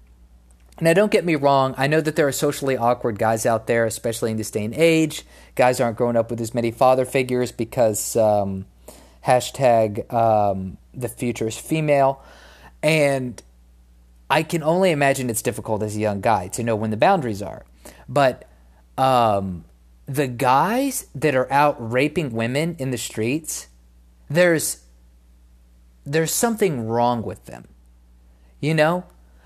now 0.81 0.93
don't 0.93 1.11
get 1.11 1.23
me 1.23 1.35
wrong. 1.35 1.75
I 1.77 1.85
know 1.85 2.01
that 2.01 2.15
there 2.15 2.27
are 2.27 2.31
socially 2.31 2.75
awkward 2.75 3.19
guys 3.19 3.45
out 3.45 3.67
there, 3.67 3.85
especially 3.85 4.31
in 4.31 4.37
this 4.37 4.49
day 4.49 4.65
and 4.65 4.73
age. 4.73 5.23
Guys 5.53 5.79
aren't 5.79 5.97
growing 5.97 6.15
up 6.15 6.31
with 6.31 6.41
as 6.41 6.55
many 6.55 6.71
father 6.71 7.05
figures 7.05 7.51
because 7.51 8.15
um, 8.15 8.65
hashtag 9.25 10.11
um, 10.11 10.77
the 10.93 11.07
future 11.07 11.47
is 11.47 11.57
female. 11.57 12.23
And 12.81 13.41
I 14.27 14.41
can 14.41 14.63
only 14.63 14.89
imagine 14.89 15.29
it's 15.29 15.43
difficult 15.43 15.83
as 15.83 15.95
a 15.95 15.99
young 15.99 16.21
guy 16.21 16.47
to 16.49 16.63
know 16.63 16.75
when 16.75 16.89
the 16.89 16.97
boundaries 16.97 17.43
are. 17.43 17.63
But 18.07 18.49
um, 18.97 19.65
the 20.09 20.27
guys 20.27 21.05
that 21.13 21.35
are 21.35 21.51
out 21.53 21.77
raping 21.79 22.31
women 22.31 22.75
in 22.79 22.89
the 22.89 22.97
streets, 22.97 23.67
there's 24.27 24.83
there's 26.03 26.33
something 26.33 26.87
wrong 26.87 27.21
with 27.21 27.45
them. 27.45 27.67
You 28.59 28.73
know? 28.73 29.05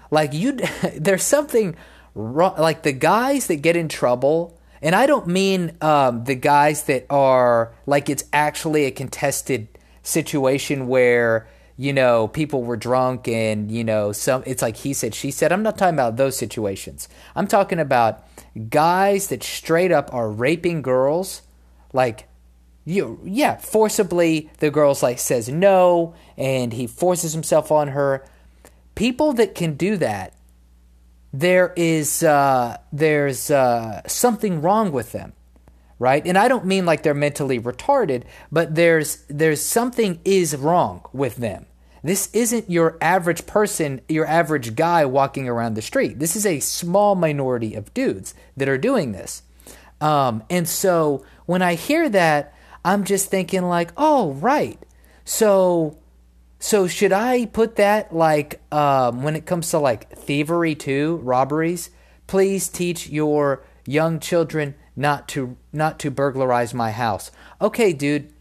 Like 0.09 0.33
you 0.33 0.53
there's 0.95 1.23
something 1.23 1.75
wrong 2.15 2.55
like 2.57 2.83
the 2.83 2.93
guys 2.93 3.47
that 3.47 3.57
get 3.57 3.75
in 3.75 3.89
trouble 3.89 4.57
and 4.81 4.95
I 4.95 5.05
don't 5.05 5.27
mean 5.27 5.77
um, 5.81 6.25
the 6.25 6.35
guys 6.35 6.83
that 6.83 7.05
are 7.09 7.73
like 7.85 8.09
it's 8.09 8.25
actually 8.33 8.85
a 8.85 8.91
contested 8.91 9.67
situation 10.03 10.87
where 10.87 11.47
you 11.77 11.91
know 11.91 12.27
people 12.27 12.63
were 12.63 12.77
drunk 12.77 13.27
and 13.27 13.71
you 13.71 13.83
know 13.83 14.11
some 14.11 14.43
it's 14.45 14.61
like 14.61 14.77
he 14.77 14.93
said 14.93 15.15
she 15.15 15.31
said 15.31 15.51
i'm 15.51 15.63
not 15.63 15.77
talking 15.77 15.95
about 15.95 16.17
those 16.17 16.37
situations 16.37 17.09
i'm 17.35 17.47
talking 17.47 17.79
about 17.79 18.27
guys 18.69 19.27
that 19.27 19.43
straight 19.43 19.91
up 19.91 20.13
are 20.13 20.29
raping 20.29 20.81
girls 20.81 21.41
like 21.91 22.27
you 22.85 23.19
yeah 23.23 23.55
forcibly 23.57 24.49
the 24.59 24.69
girl's 24.69 25.01
like 25.01 25.17
says 25.17 25.49
no 25.49 26.13
and 26.37 26.73
he 26.73 26.87
forces 26.87 27.33
himself 27.33 27.71
on 27.71 27.89
her. 27.89 28.25
People 28.95 29.33
that 29.33 29.55
can 29.55 29.73
do 29.73 29.97
that 29.97 30.33
there 31.31 31.73
is 31.75 32.21
uh, 32.21 32.77
there's 32.91 33.49
uh, 33.49 34.01
something 34.07 34.61
wrong 34.61 34.91
with 34.91 35.11
them 35.11 35.33
right? 35.99 36.25
And 36.25 36.37
i 36.37 36.47
don't 36.47 36.65
mean 36.65 36.85
like 36.85 37.03
they're 37.03 37.13
mentally 37.13 37.59
retarded 37.59 38.23
but 38.51 38.75
there's 38.75 39.23
there's 39.29 39.61
something 39.61 40.19
is 40.25 40.55
wrong 40.55 41.05
with 41.13 41.37
them 41.37 41.65
this 42.03 42.29
isn't 42.33 42.69
your 42.69 42.97
average 43.01 43.45
person 43.45 44.01
your 44.09 44.25
average 44.25 44.75
guy 44.75 45.05
walking 45.05 45.47
around 45.47 45.73
the 45.73 45.81
street 45.81 46.19
this 46.19 46.35
is 46.35 46.45
a 46.45 46.59
small 46.59 47.15
minority 47.15 47.73
of 47.75 47.93
dudes 47.93 48.33
that 48.57 48.69
are 48.69 48.77
doing 48.77 49.11
this 49.11 49.43
um, 50.01 50.43
and 50.49 50.67
so 50.67 51.23
when 51.45 51.61
i 51.61 51.75
hear 51.75 52.09
that 52.09 52.53
I'm 52.85 53.03
just 53.03 53.29
thinking 53.29 53.63
like, 53.63 53.91
oh 53.97 54.33
right. 54.33 54.79
So 55.25 55.97
so 56.59 56.87
should 56.87 57.11
I 57.11 57.45
put 57.45 57.75
that 57.75 58.15
like 58.15 58.61
um, 58.73 59.23
when 59.23 59.35
it 59.35 59.45
comes 59.45 59.69
to 59.71 59.79
like 59.79 60.09
thievery 60.17 60.75
too, 60.75 61.19
robberies? 61.23 61.89
Please 62.27 62.69
teach 62.69 63.09
your 63.09 63.63
young 63.85 64.19
children 64.19 64.75
not 64.95 65.27
to 65.29 65.57
not 65.71 65.99
to 65.99 66.11
burglarize 66.11 66.73
my 66.73 66.91
house. 66.91 67.31
Okay, 67.61 67.93
dude, 67.93 68.31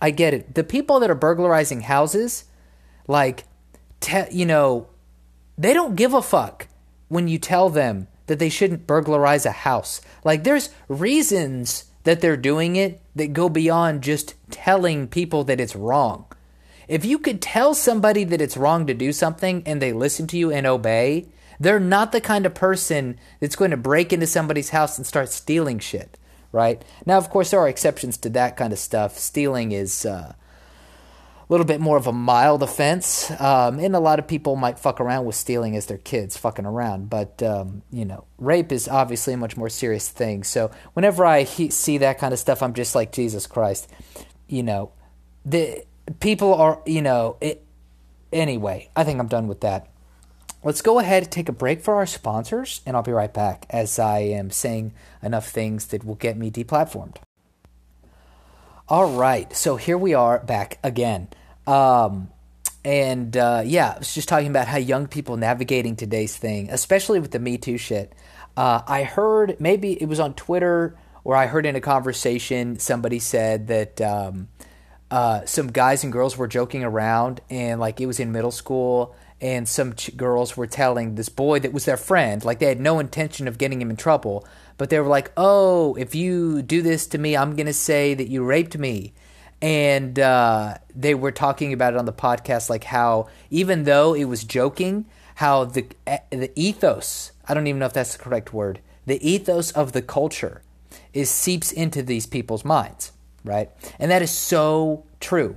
I 0.00 0.10
get 0.10 0.34
it. 0.34 0.54
The 0.54 0.64
people 0.64 1.00
that 1.00 1.10
are 1.10 1.14
burglarizing 1.14 1.82
houses, 1.82 2.44
like, 3.08 3.44
te- 4.00 4.30
you 4.30 4.46
know, 4.46 4.86
they 5.56 5.74
don't 5.74 5.96
give 5.96 6.14
a 6.14 6.22
fuck 6.22 6.68
when 7.08 7.26
you 7.26 7.38
tell 7.38 7.68
them 7.68 8.06
that 8.26 8.38
they 8.38 8.48
shouldn't 8.48 8.86
burglarize 8.86 9.44
a 9.46 9.50
house. 9.50 10.00
Like, 10.22 10.44
there's 10.44 10.70
reasons 10.86 11.84
that 12.04 12.20
they're 12.20 12.36
doing 12.36 12.76
it 12.76 13.00
that 13.16 13.32
go 13.32 13.48
beyond 13.48 14.02
just 14.02 14.34
telling 14.50 15.08
people 15.08 15.44
that 15.44 15.60
it's 15.60 15.74
wrong. 15.74 16.26
If 16.86 17.04
you 17.04 17.18
could 17.18 17.42
tell 17.42 17.74
somebody 17.74 18.24
that 18.24 18.40
it's 18.40 18.56
wrong 18.56 18.86
to 18.86 18.94
do 18.94 19.12
something 19.12 19.62
and 19.66 19.82
they 19.82 19.92
listen 19.92 20.26
to 20.28 20.38
you 20.38 20.50
and 20.50 20.66
obey, 20.66 21.26
they're 21.60 21.80
not 21.80 22.12
the 22.12 22.20
kind 22.20 22.46
of 22.46 22.54
person 22.54 23.18
that's 23.40 23.56
going 23.56 23.72
to 23.72 23.76
break 23.76 24.12
into 24.12 24.26
somebody's 24.26 24.70
house 24.70 24.96
and 24.96 25.06
start 25.06 25.30
stealing 25.30 25.78
shit, 25.80 26.16
right? 26.52 26.82
Now, 27.04 27.18
of 27.18 27.30
course, 27.30 27.50
there 27.50 27.60
are 27.60 27.68
exceptions 27.68 28.16
to 28.18 28.30
that 28.30 28.56
kind 28.56 28.72
of 28.72 28.78
stuff. 28.78 29.18
Stealing 29.18 29.72
is 29.72 30.06
uh, 30.06 30.34
little 31.48 31.66
bit 31.66 31.80
more 31.80 31.96
of 31.96 32.06
a 32.06 32.12
mild 32.12 32.62
offense. 32.62 33.30
Um, 33.40 33.78
and 33.78 33.96
a 33.96 34.00
lot 34.00 34.18
of 34.18 34.26
people 34.26 34.56
might 34.56 34.78
fuck 34.78 35.00
around 35.00 35.24
with 35.24 35.34
stealing 35.34 35.76
as 35.76 35.86
their 35.86 35.98
kids 35.98 36.36
fucking 36.36 36.66
around. 36.66 37.08
But, 37.08 37.42
um, 37.42 37.82
you 37.90 38.04
know, 38.04 38.24
rape 38.38 38.70
is 38.70 38.86
obviously 38.88 39.34
a 39.34 39.36
much 39.36 39.56
more 39.56 39.68
serious 39.68 40.08
thing. 40.08 40.44
So 40.44 40.70
whenever 40.92 41.24
I 41.24 41.42
he- 41.42 41.70
see 41.70 41.98
that 41.98 42.18
kind 42.18 42.32
of 42.32 42.38
stuff, 42.38 42.62
I'm 42.62 42.74
just 42.74 42.94
like, 42.94 43.12
Jesus 43.12 43.46
Christ. 43.46 43.88
You 44.46 44.62
know, 44.62 44.92
the 45.44 45.84
people 46.20 46.54
are, 46.54 46.82
you 46.86 47.02
know, 47.02 47.36
it. 47.40 47.64
Anyway, 48.30 48.90
I 48.94 49.04
think 49.04 49.18
I'm 49.18 49.28
done 49.28 49.48
with 49.48 49.62
that. 49.62 49.88
Let's 50.64 50.82
go 50.82 50.98
ahead 50.98 51.22
and 51.22 51.32
take 51.32 51.48
a 51.48 51.52
break 51.52 51.80
for 51.80 51.94
our 51.94 52.06
sponsors, 52.06 52.82
and 52.84 52.96
I'll 52.96 53.02
be 53.02 53.12
right 53.12 53.32
back 53.32 53.64
as 53.70 53.98
I 53.98 54.18
am 54.18 54.50
saying 54.50 54.92
enough 55.22 55.48
things 55.48 55.86
that 55.86 56.04
will 56.04 56.16
get 56.16 56.36
me 56.36 56.50
deplatformed. 56.50 57.16
All 58.90 59.10
right, 59.12 59.54
so 59.54 59.76
here 59.76 59.98
we 59.98 60.14
are 60.14 60.38
back 60.38 60.78
again. 60.82 61.28
Um, 61.66 62.30
and 62.82 63.36
uh, 63.36 63.62
yeah, 63.62 63.92
I 63.94 63.98
was 63.98 64.14
just 64.14 64.30
talking 64.30 64.48
about 64.48 64.66
how 64.66 64.78
young 64.78 65.08
people 65.08 65.36
navigating 65.36 65.94
today's 65.94 66.34
thing, 66.34 66.70
especially 66.70 67.20
with 67.20 67.30
the 67.30 67.38
Me 67.38 67.58
Too 67.58 67.76
shit. 67.76 68.14
Uh, 68.56 68.80
I 68.86 69.02
heard 69.02 69.60
maybe 69.60 69.92
it 70.02 70.06
was 70.06 70.18
on 70.18 70.32
Twitter 70.32 70.96
or 71.22 71.36
I 71.36 71.48
heard 71.48 71.66
in 71.66 71.76
a 71.76 71.82
conversation 71.82 72.78
somebody 72.78 73.18
said 73.18 73.66
that 73.66 74.00
um, 74.00 74.48
uh, 75.10 75.44
some 75.44 75.66
guys 75.66 76.02
and 76.02 76.10
girls 76.10 76.38
were 76.38 76.48
joking 76.48 76.82
around 76.82 77.42
and 77.50 77.80
like 77.80 78.00
it 78.00 78.06
was 78.06 78.18
in 78.18 78.32
middle 78.32 78.50
school 78.50 79.14
and 79.38 79.68
some 79.68 79.94
ch- 79.96 80.16
girls 80.16 80.56
were 80.56 80.66
telling 80.66 81.14
this 81.14 81.28
boy 81.28 81.58
that 81.60 81.74
was 81.74 81.84
their 81.84 81.96
friend 81.98 82.42
like 82.44 82.58
they 82.58 82.66
had 82.66 82.80
no 82.80 82.98
intention 82.98 83.46
of 83.46 83.58
getting 83.58 83.80
him 83.80 83.90
in 83.90 83.96
trouble 83.96 84.46
but 84.78 84.88
they 84.88 84.98
were 84.98 85.06
like 85.06 85.30
oh 85.36 85.94
if 85.96 86.14
you 86.14 86.62
do 86.62 86.80
this 86.80 87.06
to 87.06 87.18
me 87.18 87.36
i'm 87.36 87.54
to 87.54 87.72
say 87.72 88.14
that 88.14 88.28
you 88.28 88.42
raped 88.42 88.78
me 88.78 89.12
and 89.60 90.18
uh, 90.18 90.74
they 90.94 91.14
were 91.14 91.32
talking 91.32 91.72
about 91.72 91.92
it 91.92 91.98
on 91.98 92.04
the 92.04 92.12
podcast, 92.12 92.70
like 92.70 92.84
how 92.84 93.28
even 93.50 93.84
though 93.84 94.14
it 94.14 94.26
was 94.26 94.44
joking, 94.44 95.06
how 95.36 95.64
the 95.64 95.86
the 96.30 96.52
ethos 96.54 97.32
I 97.48 97.54
don't 97.54 97.66
even 97.66 97.78
know 97.78 97.86
if 97.86 97.92
that's 97.92 98.16
the 98.16 98.22
correct 98.22 98.52
word 98.52 98.80
the 99.06 99.26
ethos 99.26 99.72
of 99.72 99.92
the 99.92 100.02
culture 100.02 100.62
is 101.14 101.30
seeps 101.30 101.72
into 101.72 102.02
these 102.02 102.26
people's 102.26 102.64
minds, 102.64 103.12
right? 103.42 103.70
And 103.98 104.10
that 104.10 104.20
is 104.20 104.30
so 104.30 105.06
true. 105.18 105.56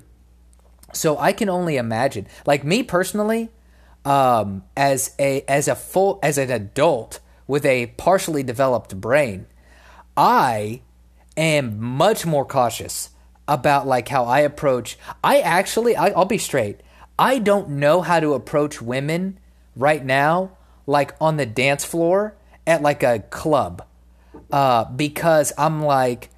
So 0.94 1.18
I 1.18 1.34
can 1.34 1.50
only 1.50 1.76
imagine, 1.78 2.28
like 2.46 2.64
me 2.64 2.82
personally, 2.82 3.50
um, 4.06 4.64
as 4.76 5.16
a 5.20 5.44
as 5.48 5.68
a 5.68 5.76
full 5.76 6.20
as 6.24 6.38
an 6.38 6.50
adult 6.50 7.20
with 7.48 7.66
a 7.66 7.88
partially 7.98 8.44
developed 8.44 9.00
brain, 9.00 9.48
I 10.16 10.82
am 11.38 11.82
much 11.82 12.26
more 12.26 12.46
cautious 12.46 13.10
about 13.48 13.88
like 13.88 14.08
how 14.08 14.26
I 14.26 14.40
approach. 14.40 14.98
I 15.24 15.42
actually, 15.42 15.96
I, 15.96 16.08
I'll 16.10 16.26
be 16.26 16.38
straight. 16.38 16.82
I 17.20 17.40
don't 17.40 17.70
know 17.70 18.02
how 18.02 18.20
to 18.20 18.34
approach 18.34 18.82
women 18.82 19.40
right 19.76 20.04
now, 20.04 20.58
like 20.88 21.16
on 21.20 21.38
the 21.38 21.46
dance 21.46 21.84
floor 21.84 22.36
at 22.66 22.82
like 22.82 23.04
a 23.04 23.20
club, 23.20 23.86
uh, 24.52 24.86
because 24.86 25.54
I'm 25.58 25.82
like, 25.84 26.30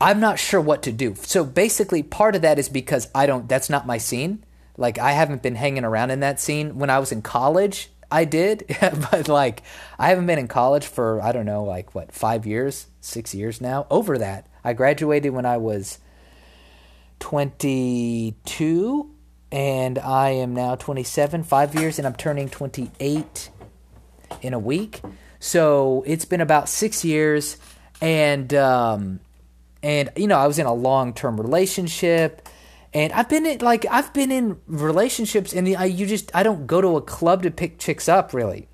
I'm 0.00 0.18
not 0.18 0.40
sure 0.40 0.60
what 0.60 0.82
to 0.82 0.92
do. 0.92 1.14
So 1.14 1.44
basically, 1.44 2.02
part 2.02 2.34
of 2.34 2.42
that 2.42 2.58
is 2.58 2.68
because 2.68 3.08
I 3.14 3.26
don't. 3.26 3.48
That's 3.48 3.70
not 3.70 3.86
my 3.86 3.98
scene. 3.98 4.44
Like 4.76 4.98
I 4.98 5.12
haven't 5.12 5.42
been 5.42 5.54
hanging 5.54 5.84
around 5.84 6.10
in 6.10 6.20
that 6.20 6.40
scene. 6.40 6.76
When 6.78 6.90
I 6.90 6.98
was 6.98 7.12
in 7.12 7.22
college, 7.22 7.88
I 8.12 8.26
did, 8.26 8.76
but 9.10 9.26
like 9.28 9.62
I 9.98 10.10
haven't 10.10 10.26
been 10.26 10.38
in 10.38 10.46
college 10.46 10.86
for 10.86 11.20
I 11.22 11.32
don't 11.32 11.46
know, 11.46 11.64
like 11.64 11.94
what 11.94 12.12
five 12.12 12.46
years, 12.46 12.86
six 13.00 13.34
years 13.34 13.60
now. 13.60 13.86
Over 13.90 14.18
that, 14.18 14.46
I 14.62 14.74
graduated 14.74 15.32
when 15.32 15.46
I 15.46 15.56
was 15.56 15.98
22, 17.20 19.10
and 19.50 19.98
I 19.98 20.30
am 20.30 20.54
now 20.54 20.74
27. 20.74 21.42
Five 21.44 21.74
years, 21.74 21.98
and 21.98 22.06
I'm 22.06 22.14
turning 22.14 22.48
28 22.50 23.50
in 24.42 24.52
a 24.52 24.58
week. 24.58 25.00
So 25.40 26.04
it's 26.06 26.24
been 26.24 26.40
about 26.40 26.68
six 26.68 27.04
years, 27.04 27.56
and 28.00 28.52
um, 28.54 29.20
and 29.82 30.10
you 30.16 30.26
know 30.26 30.38
I 30.38 30.46
was 30.46 30.58
in 30.58 30.66
a 30.66 30.74
long 30.74 31.14
term 31.14 31.40
relationship 31.40 32.46
and 32.94 33.12
I've 33.12 33.28
been 33.28 33.46
in 33.46 33.58
like 33.58 33.86
I've 33.90 34.12
been 34.12 34.30
in 34.30 34.60
relationships, 34.66 35.52
and 35.52 35.68
I 35.76 35.86
you 35.86 36.06
just 36.06 36.34
I 36.34 36.42
don't 36.42 36.66
go 36.66 36.80
to 36.80 36.96
a 36.96 37.02
club 37.02 37.42
to 37.42 37.50
pick 37.50 37.78
chicks 37.78 38.08
up 38.08 38.34
really. 38.34 38.68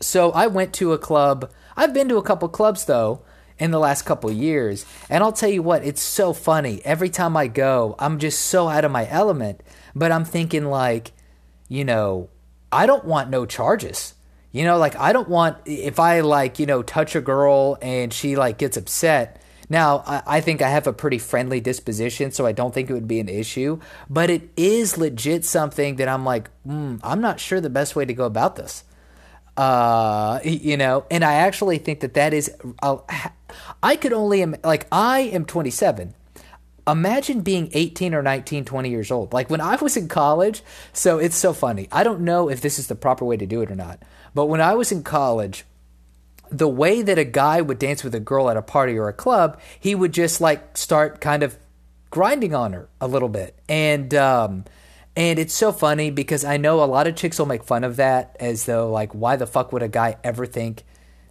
So 0.00 0.32
I 0.32 0.46
went 0.46 0.72
to 0.74 0.92
a 0.92 0.98
club. 0.98 1.50
I've 1.76 1.92
been 1.92 2.08
to 2.08 2.16
a 2.16 2.22
couple 2.22 2.48
clubs 2.48 2.86
though 2.86 3.22
in 3.58 3.70
the 3.70 3.78
last 3.78 4.02
couple 4.02 4.30
years, 4.30 4.86
and 5.10 5.22
I'll 5.22 5.32
tell 5.32 5.48
you 5.48 5.62
what, 5.62 5.84
it's 5.84 6.02
so 6.02 6.32
funny. 6.32 6.80
Every 6.84 7.08
time 7.10 7.36
I 7.36 7.46
go, 7.46 7.94
I'm 7.98 8.18
just 8.18 8.40
so 8.40 8.68
out 8.68 8.84
of 8.84 8.90
my 8.90 9.08
element. 9.08 9.62
But 9.94 10.12
I'm 10.12 10.24
thinking 10.24 10.66
like, 10.66 11.12
you 11.68 11.84
know, 11.84 12.28
I 12.70 12.86
don't 12.86 13.04
want 13.04 13.30
no 13.30 13.46
charges. 13.46 14.14
You 14.52 14.64
know, 14.64 14.78
like 14.78 14.96
I 14.96 15.12
don't 15.12 15.28
want 15.28 15.58
if 15.66 16.00
I 16.00 16.20
like 16.20 16.58
you 16.58 16.64
know 16.64 16.82
touch 16.82 17.14
a 17.14 17.20
girl 17.20 17.76
and 17.82 18.12
she 18.12 18.36
like 18.36 18.56
gets 18.56 18.78
upset 18.78 19.42
now, 19.68 20.04
I, 20.06 20.40
think 20.40 20.62
I 20.62 20.68
have 20.68 20.86
a 20.86 20.92
pretty 20.92 21.18
friendly 21.18 21.60
disposition, 21.60 22.30
so 22.30 22.46
I 22.46 22.52
don't 22.52 22.72
think 22.72 22.88
it 22.88 22.92
would 22.92 23.08
be 23.08 23.18
an 23.18 23.28
issue. 23.28 23.80
But 24.08 24.30
it 24.30 24.48
is 24.56 24.96
legit 24.96 25.44
something 25.44 25.96
that 25.96 26.08
I'm 26.08 26.24
like, 26.24 26.50
mm, 26.66 27.00
I'm 27.02 27.20
not 27.20 27.40
sure 27.40 27.60
the 27.60 27.70
best 27.70 27.96
way 27.96 28.04
to 28.04 28.14
go 28.14 28.26
about 28.26 28.56
this. 28.56 28.84
Uh, 29.56 30.38
you 30.44 30.76
know, 30.76 31.04
and 31.10 31.24
I 31.24 31.34
actually 31.34 31.78
think 31.78 32.00
that 32.00 32.14
that 32.14 32.32
is, 32.32 32.54
uh, 32.82 32.98
I 33.82 33.96
could 33.96 34.12
only, 34.12 34.44
like, 34.44 34.86
I 34.92 35.20
am 35.20 35.44
27 35.44 36.14
imagine 36.88 37.40
being 37.40 37.68
18 37.72 38.14
or 38.14 38.22
19 38.22 38.64
20 38.64 38.88
years 38.88 39.10
old 39.10 39.32
like 39.32 39.50
when 39.50 39.60
i 39.60 39.74
was 39.74 39.96
in 39.96 40.06
college 40.06 40.62
so 40.92 41.18
it's 41.18 41.34
so 41.34 41.52
funny 41.52 41.88
i 41.90 42.04
don't 42.04 42.20
know 42.20 42.48
if 42.48 42.60
this 42.60 42.78
is 42.78 42.86
the 42.86 42.94
proper 42.94 43.24
way 43.24 43.36
to 43.36 43.44
do 43.44 43.60
it 43.60 43.68
or 43.68 43.74
not 43.74 44.00
but 44.36 44.46
when 44.46 44.60
i 44.60 44.72
was 44.72 44.92
in 44.92 45.02
college 45.02 45.64
the 46.50 46.68
way 46.68 47.02
that 47.02 47.18
a 47.18 47.24
guy 47.24 47.60
would 47.60 47.78
dance 47.78 48.04
with 48.04 48.14
a 48.14 48.20
girl 48.20 48.50
at 48.50 48.56
a 48.56 48.62
party 48.62 48.98
or 48.98 49.08
a 49.08 49.12
club, 49.12 49.60
he 49.78 49.94
would 49.94 50.12
just 50.12 50.40
like 50.40 50.76
start 50.76 51.20
kind 51.20 51.42
of 51.42 51.58
grinding 52.10 52.54
on 52.54 52.72
her 52.72 52.88
a 53.00 53.08
little 53.08 53.28
bit. 53.28 53.58
And 53.68 54.14
um 54.14 54.64
and 55.16 55.38
it's 55.38 55.54
so 55.54 55.72
funny 55.72 56.10
because 56.10 56.44
I 56.44 56.58
know 56.58 56.82
a 56.82 56.86
lot 56.86 57.06
of 57.06 57.16
chicks 57.16 57.38
will 57.38 57.46
make 57.46 57.64
fun 57.64 57.84
of 57.84 57.96
that 57.96 58.36
as 58.38 58.66
though 58.66 58.90
like 58.90 59.12
why 59.12 59.36
the 59.36 59.46
fuck 59.46 59.72
would 59.72 59.82
a 59.82 59.88
guy 59.88 60.16
ever 60.22 60.46
think 60.46 60.84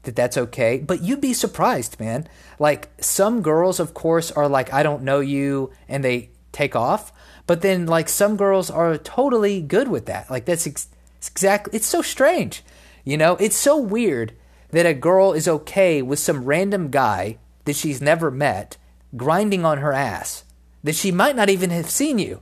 that 0.04 0.16
that's 0.16 0.38
okay? 0.38 0.80
But 0.80 1.02
you'd 1.02 1.22
be 1.22 1.34
surprised, 1.34 2.00
man. 2.00 2.28
Like 2.60 2.90
some 3.00 3.42
girls 3.42 3.80
of 3.80 3.94
course 3.94 4.32
are 4.32 4.50
like 4.50 4.74
I 4.74 4.84
don't 4.84 5.04
know 5.04 5.20
you 5.20 5.72
and 5.88 6.04
they 6.04 6.30
take 6.52 6.76
off, 6.76 7.12
but 7.48 7.62
then 7.62 7.86
like 7.86 8.10
some 8.10 8.38
girls 8.38 8.70
are 8.70 8.98
totally 8.98 9.62
good 9.62 9.88
with 9.88 10.06
that. 10.08 10.30
Like 10.30 10.46
that's 10.46 10.68
ex- 10.68 10.90
exactly 11.22 11.76
it's 11.76 11.88
so 11.88 12.02
strange. 12.02 12.64
You 13.04 13.18
know, 13.18 13.36
it's 13.36 13.56
so 13.56 13.78
weird 13.78 14.34
that 14.76 14.86
a 14.86 14.94
girl 14.94 15.32
is 15.32 15.48
okay 15.48 16.02
with 16.02 16.20
some 16.20 16.44
random 16.44 16.90
guy 16.90 17.38
that 17.64 17.78
she's 17.78 18.02
never 18.02 18.30
met 18.30 18.76
grinding 19.16 19.64
on 19.64 19.78
her 19.78 19.94
ass, 19.94 20.44
that 20.84 20.96
she 20.96 21.14
might 21.14 21.34
not 21.34 21.50
even 21.50 21.70
have 21.70 21.90
seen 21.90 22.20
you. 22.20 22.42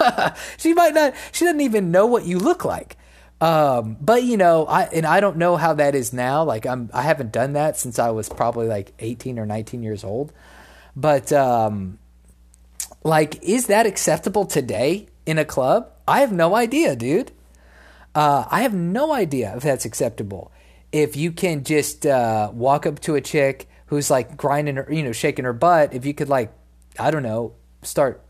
she 0.56 0.72
might 0.72 0.94
not, 0.94 1.12
she 1.30 1.44
doesn't 1.44 1.60
even 1.60 1.90
know 1.90 2.06
what 2.06 2.24
you 2.24 2.38
look 2.38 2.64
like. 2.64 2.96
Um, 3.38 3.98
but 4.00 4.22
you 4.22 4.38
know, 4.38 4.64
I 4.64 4.84
and 4.84 5.04
I 5.04 5.20
don't 5.20 5.36
know 5.36 5.56
how 5.56 5.74
that 5.74 5.94
is 5.94 6.14
now. 6.14 6.42
Like 6.42 6.64
I'm, 6.64 6.88
I 6.94 7.02
haven't 7.02 7.32
done 7.32 7.52
that 7.52 7.76
since 7.76 7.98
I 7.98 8.08
was 8.12 8.30
probably 8.30 8.66
like 8.66 8.94
18 9.00 9.38
or 9.38 9.44
19 9.44 9.82
years 9.82 10.04
old. 10.04 10.32
But 10.96 11.34
um, 11.34 11.98
like, 13.02 13.42
is 13.42 13.66
that 13.66 13.84
acceptable 13.84 14.46
today 14.46 15.08
in 15.26 15.36
a 15.36 15.44
club? 15.44 15.90
I 16.08 16.20
have 16.20 16.32
no 16.32 16.54
idea, 16.54 16.96
dude. 16.96 17.32
Uh, 18.14 18.46
I 18.50 18.62
have 18.62 18.72
no 18.72 19.12
idea 19.12 19.54
if 19.54 19.64
that's 19.64 19.84
acceptable 19.84 20.50
if 20.94 21.16
you 21.16 21.32
can 21.32 21.64
just 21.64 22.06
uh, 22.06 22.48
walk 22.54 22.86
up 22.86 23.00
to 23.00 23.16
a 23.16 23.20
chick 23.20 23.68
who's 23.86 24.12
like 24.12 24.36
grinding 24.36 24.76
her, 24.76 24.86
you 24.88 25.02
know, 25.02 25.10
shaking 25.10 25.44
her 25.44 25.52
butt, 25.52 25.92
if 25.92 26.06
you 26.06 26.14
could 26.14 26.28
like, 26.28 26.52
I 26.96 27.10
don't 27.10 27.24
know, 27.24 27.54
start 27.82 28.24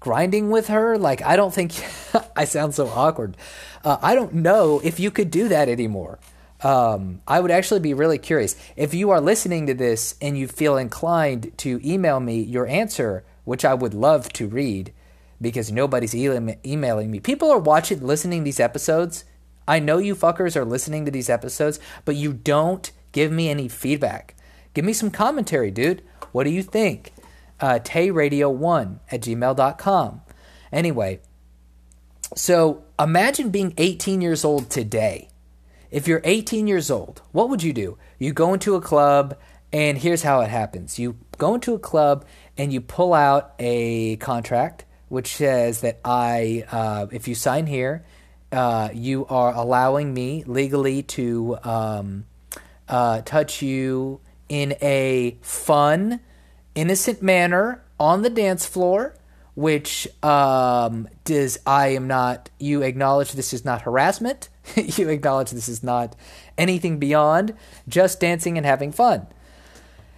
grinding 0.00 0.48
with 0.48 0.68
her, 0.68 0.96
like 0.96 1.20
I 1.20 1.36
don't 1.36 1.52
think 1.52 1.72
I 2.36 2.46
sound 2.46 2.74
so 2.74 2.88
awkward. 2.88 3.36
Uh, 3.84 3.98
I 4.00 4.14
don't 4.14 4.32
know 4.32 4.80
if 4.82 4.98
you 4.98 5.10
could 5.10 5.30
do 5.30 5.48
that 5.48 5.68
anymore. 5.68 6.18
Um, 6.62 7.20
I 7.28 7.38
would 7.38 7.50
actually 7.50 7.80
be 7.80 7.92
really 7.92 8.16
curious 8.16 8.56
if 8.76 8.94
you 8.94 9.10
are 9.10 9.20
listening 9.20 9.66
to 9.66 9.74
this 9.74 10.14
and 10.22 10.38
you 10.38 10.48
feel 10.48 10.78
inclined 10.78 11.52
to 11.58 11.78
email 11.84 12.18
me 12.18 12.40
your 12.40 12.66
answer, 12.66 13.24
which 13.44 13.62
I 13.62 13.74
would 13.74 13.92
love 13.92 14.32
to 14.34 14.48
read 14.48 14.94
because 15.38 15.70
nobody's 15.70 16.14
e- 16.14 16.56
emailing 16.64 17.10
me. 17.10 17.20
People 17.20 17.50
are 17.50 17.58
watching, 17.58 18.06
listening 18.06 18.44
these 18.44 18.58
episodes 18.58 19.26
I 19.66 19.78
know 19.78 19.98
you 19.98 20.14
fuckers 20.14 20.56
are 20.56 20.64
listening 20.64 21.04
to 21.04 21.10
these 21.10 21.30
episodes, 21.30 21.78
but 22.04 22.16
you 22.16 22.32
don't 22.32 22.90
give 23.12 23.32
me 23.32 23.48
any 23.48 23.68
feedback. 23.68 24.34
Give 24.74 24.84
me 24.84 24.92
some 24.92 25.10
commentary, 25.10 25.70
dude. 25.70 26.02
What 26.32 26.44
do 26.44 26.50
you 26.50 26.62
think? 26.62 27.12
Uh, 27.60 27.78
tayradio1 27.82 28.98
at 29.10 29.20
gmail.com. 29.20 30.22
Anyway, 30.72 31.20
so 32.34 32.84
imagine 32.98 33.50
being 33.50 33.74
18 33.78 34.20
years 34.20 34.44
old 34.44 34.70
today. 34.70 35.28
If 35.90 36.08
you're 36.08 36.20
18 36.24 36.66
years 36.66 36.90
old, 36.90 37.22
what 37.30 37.48
would 37.48 37.62
you 37.62 37.72
do? 37.72 37.96
You 38.18 38.32
go 38.32 38.52
into 38.52 38.74
a 38.74 38.80
club, 38.80 39.38
and 39.72 39.96
here's 39.96 40.22
how 40.22 40.40
it 40.40 40.50
happens 40.50 40.98
you 40.98 41.16
go 41.38 41.54
into 41.54 41.74
a 41.74 41.78
club 41.78 42.24
and 42.56 42.72
you 42.72 42.80
pull 42.80 43.14
out 43.14 43.54
a 43.58 44.16
contract 44.16 44.84
which 45.08 45.36
says 45.36 45.82
that 45.82 46.00
I, 46.04 46.64
uh, 46.72 47.06
if 47.12 47.28
you 47.28 47.34
sign 47.34 47.66
here, 47.66 48.04
uh, 48.54 48.88
you 48.94 49.26
are 49.26 49.52
allowing 49.52 50.14
me 50.14 50.44
legally 50.46 51.02
to 51.02 51.58
um, 51.64 52.24
uh, 52.88 53.20
touch 53.22 53.60
you 53.60 54.20
in 54.48 54.74
a 54.80 55.36
fun, 55.42 56.20
innocent 56.74 57.22
manner 57.22 57.82
on 57.98 58.22
the 58.22 58.30
dance 58.30 58.64
floor. 58.66 59.14
Which 59.56 60.08
um, 60.24 61.08
does 61.24 61.60
I 61.64 61.88
am 61.88 62.08
not. 62.08 62.50
You 62.58 62.82
acknowledge 62.82 63.32
this 63.32 63.52
is 63.52 63.64
not 63.64 63.82
harassment. 63.82 64.48
you 64.76 65.08
acknowledge 65.08 65.52
this 65.52 65.68
is 65.68 65.84
not 65.84 66.16
anything 66.58 66.98
beyond 66.98 67.54
just 67.86 68.18
dancing 68.18 68.56
and 68.56 68.66
having 68.66 68.90
fun. 68.90 69.28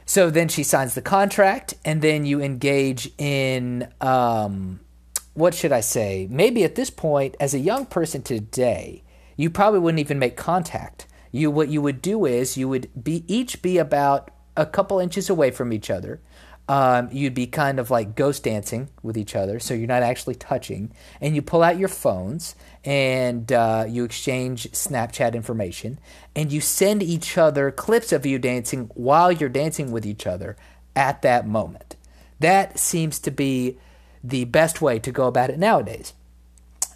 So 0.07 0.31
then 0.31 0.49
she 0.49 0.63
signs 0.63 0.95
the 0.95 1.03
contract, 1.03 1.75
and 1.85 2.01
then 2.01 2.25
you 2.25 2.41
engage 2.41 3.11
in 3.19 3.89
um, 4.01 4.81
what 5.37 5.55
should 5.55 5.73
I 5.73 5.81
say? 5.81 6.27
Maybe 6.31 6.65
at 6.65 6.75
this 6.75 6.91
point, 6.91 7.37
as 7.39 7.53
a 7.53 7.59
young 7.59 7.85
person 7.87 8.23
today, 8.23 9.05
you 9.37 9.51
probably 9.51 9.81
wouldn't 9.81 10.01
even 10.01 10.19
make 10.19 10.37
contact. 10.37 11.07
You 11.31 11.51
what 11.51 11.69
you 11.69 11.83
would 11.83 12.01
do 12.01 12.25
is 12.25 12.57
you 12.57 12.69
would 12.69 12.89
be 13.03 13.25
each 13.29 13.61
be 13.61 13.77
about 13.77 14.31
a 14.57 14.65
couple 14.65 14.99
inches 14.99 15.29
away 15.29 15.51
from 15.51 15.73
each 15.73 15.91
other. 15.91 16.23
Um, 16.69 17.11
you'd 17.13 17.35
be 17.35 17.47
kind 17.47 17.79
of 17.79 17.91
like 17.91 18.17
ghost 18.17 18.43
dancing 18.45 18.89
with 19.03 19.17
each 19.17 19.37
other, 19.37 19.61
so 19.61 19.75
you're 19.75 19.87
not 19.87 20.03
actually 20.03 20.35
touching. 20.35 20.93
And 21.21 21.35
you 21.37 21.43
pull 21.43 21.63
out 21.63 21.79
your 21.79 21.89
phones 21.89 22.57
and 22.83 23.53
uh, 23.53 23.85
you 23.87 24.05
exchange 24.05 24.71
Snapchat 24.73 25.35
information, 25.35 26.01
and 26.35 26.51
you 26.51 26.63
send 26.63 27.03
each 27.03 27.37
other 27.37 27.71
clips 27.71 28.11
of 28.11 28.25
you 28.25 28.39
dancing 28.39 28.91
while 28.95 29.31
you're 29.31 29.49
dancing 29.51 29.93
with 29.93 30.07
each 30.07 30.27
other 30.27 30.57
at 30.97 31.21
that 31.23 31.47
moment. 31.47 31.97
That 32.41 32.79
seems 32.79 33.19
to 33.21 33.31
be 33.31 33.79
the 34.29 34.45
best 34.45 34.81
way 34.81 34.99
to 34.99 35.13
go 35.13 35.27
about 35.27 35.51
it 35.51 35.59
nowadays. 35.59 36.13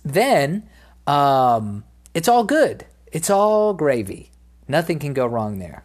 Then 0.04 0.68
um, 1.06 1.84
it's 2.14 2.28
all 2.28 2.44
good. 2.44 2.86
It's 3.12 3.30
all 3.30 3.74
gravy. 3.74 4.30
Nothing 4.68 4.98
can 4.98 5.12
go 5.12 5.26
wrong 5.26 5.58
there. 5.58 5.84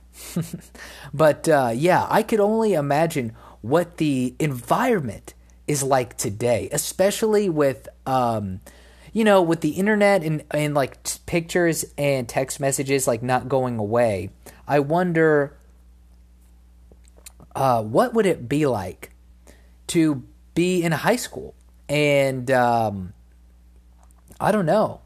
but 1.14 1.48
uh, 1.50 1.72
yeah, 1.74 2.06
I 2.10 2.24
could 2.24 2.40
only 2.40 2.74
imagine 2.74 3.34
what 3.62 3.98
the 3.98 4.36
environment 4.40 5.34
is 5.68 5.82
like 5.82 6.18
today, 6.18 6.70
especially 6.72 7.50
with, 7.50 7.90
um, 8.06 8.62
you 9.12 9.24
know, 9.24 9.42
with 9.42 9.62
the 9.62 9.72
internet 9.72 10.24
and, 10.24 10.44
and 10.52 10.76
like 10.76 11.02
t- 11.02 11.20
pictures 11.26 11.86
and 11.98 12.30
text 12.30 12.60
messages 12.60 13.08
like 13.08 13.24
not 13.24 13.50
going 13.50 13.80
away, 13.80 14.30
I 14.68 14.80
wonder 14.80 15.58
uh, 17.56 17.82
what 17.82 18.14
would 18.14 18.26
it 18.26 18.48
be 18.48 18.66
like 18.66 19.12
to 19.88 20.24
be 20.56 20.82
in 20.82 20.92
high 20.92 21.18
school? 21.18 21.54
And 21.88 22.50
um, 22.50 23.14
I 24.40 24.52
don't 24.52 24.66
know. 24.66 25.02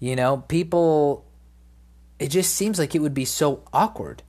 You 0.00 0.16
know, 0.16 0.38
people, 0.48 1.24
it 2.18 2.28
just 2.28 2.54
seems 2.54 2.78
like 2.78 2.94
it 2.94 3.00
would 3.00 3.14
be 3.14 3.26
so 3.26 3.62
awkward. 3.72 4.22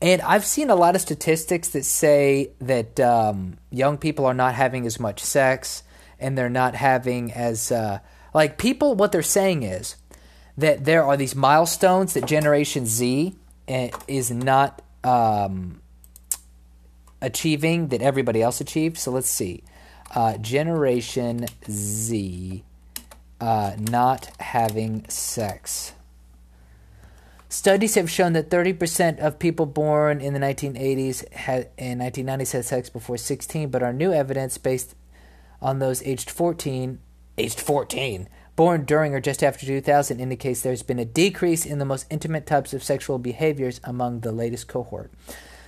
And 0.00 0.20
I've 0.22 0.44
seen 0.44 0.68
a 0.68 0.74
lot 0.74 0.94
of 0.94 1.00
statistics 1.00 1.70
that 1.70 1.84
say 1.84 2.50
that 2.60 3.00
um, 3.00 3.56
young 3.70 3.96
people 3.96 4.26
are 4.26 4.34
not 4.34 4.54
having 4.54 4.86
as 4.86 5.00
much 5.00 5.20
sex 5.24 5.82
and 6.20 6.36
they're 6.36 6.50
not 6.50 6.74
having 6.74 7.32
as, 7.32 7.72
uh, 7.72 8.00
like, 8.34 8.58
people, 8.58 8.94
what 8.94 9.10
they're 9.10 9.22
saying 9.22 9.62
is 9.62 9.96
that 10.58 10.84
there 10.84 11.02
are 11.02 11.16
these 11.16 11.34
milestones 11.34 12.12
that 12.14 12.26
Generation 12.26 12.84
Z 12.86 13.34
eh, 13.68 13.90
is 14.06 14.30
not 14.30 14.82
um, 15.02 15.80
achieving 17.22 17.88
that 17.88 18.02
everybody 18.02 18.42
else 18.42 18.60
achieved. 18.60 18.98
So 18.98 19.10
let's 19.10 19.30
see. 19.30 19.64
Uh, 20.14 20.38
Generation 20.38 21.46
Z 21.68 22.64
uh, 23.40 23.76
not 23.78 24.30
having 24.40 25.08
sex. 25.08 25.92
Studies 27.48 27.94
have 27.94 28.10
shown 28.10 28.32
that 28.32 28.50
30% 28.50 29.18
of 29.18 29.38
people 29.38 29.66
born 29.66 30.20
in 30.20 30.34
the 30.34 30.40
1980s 30.40 31.32
had, 31.32 31.70
and 31.78 32.00
1990s 32.00 32.52
had 32.52 32.64
sex 32.64 32.90
before 32.90 33.16
16, 33.16 33.70
but 33.70 33.82
our 33.82 33.92
new 33.92 34.12
evidence 34.12 34.58
based 34.58 34.94
on 35.62 35.78
those 35.78 36.02
aged 36.02 36.28
14, 36.28 36.98
aged 37.38 37.60
14, 37.60 38.28
born 38.56 38.84
during 38.84 39.14
or 39.14 39.20
just 39.20 39.42
after 39.42 39.64
2000 39.64 40.18
indicates 40.18 40.62
there's 40.62 40.82
been 40.82 40.98
a 40.98 41.04
decrease 41.04 41.64
in 41.64 41.78
the 41.78 41.84
most 41.84 42.06
intimate 42.10 42.46
types 42.46 42.74
of 42.74 42.82
sexual 42.82 43.18
behaviors 43.18 43.80
among 43.84 44.20
the 44.20 44.32
latest 44.32 44.66
cohort. 44.66 45.12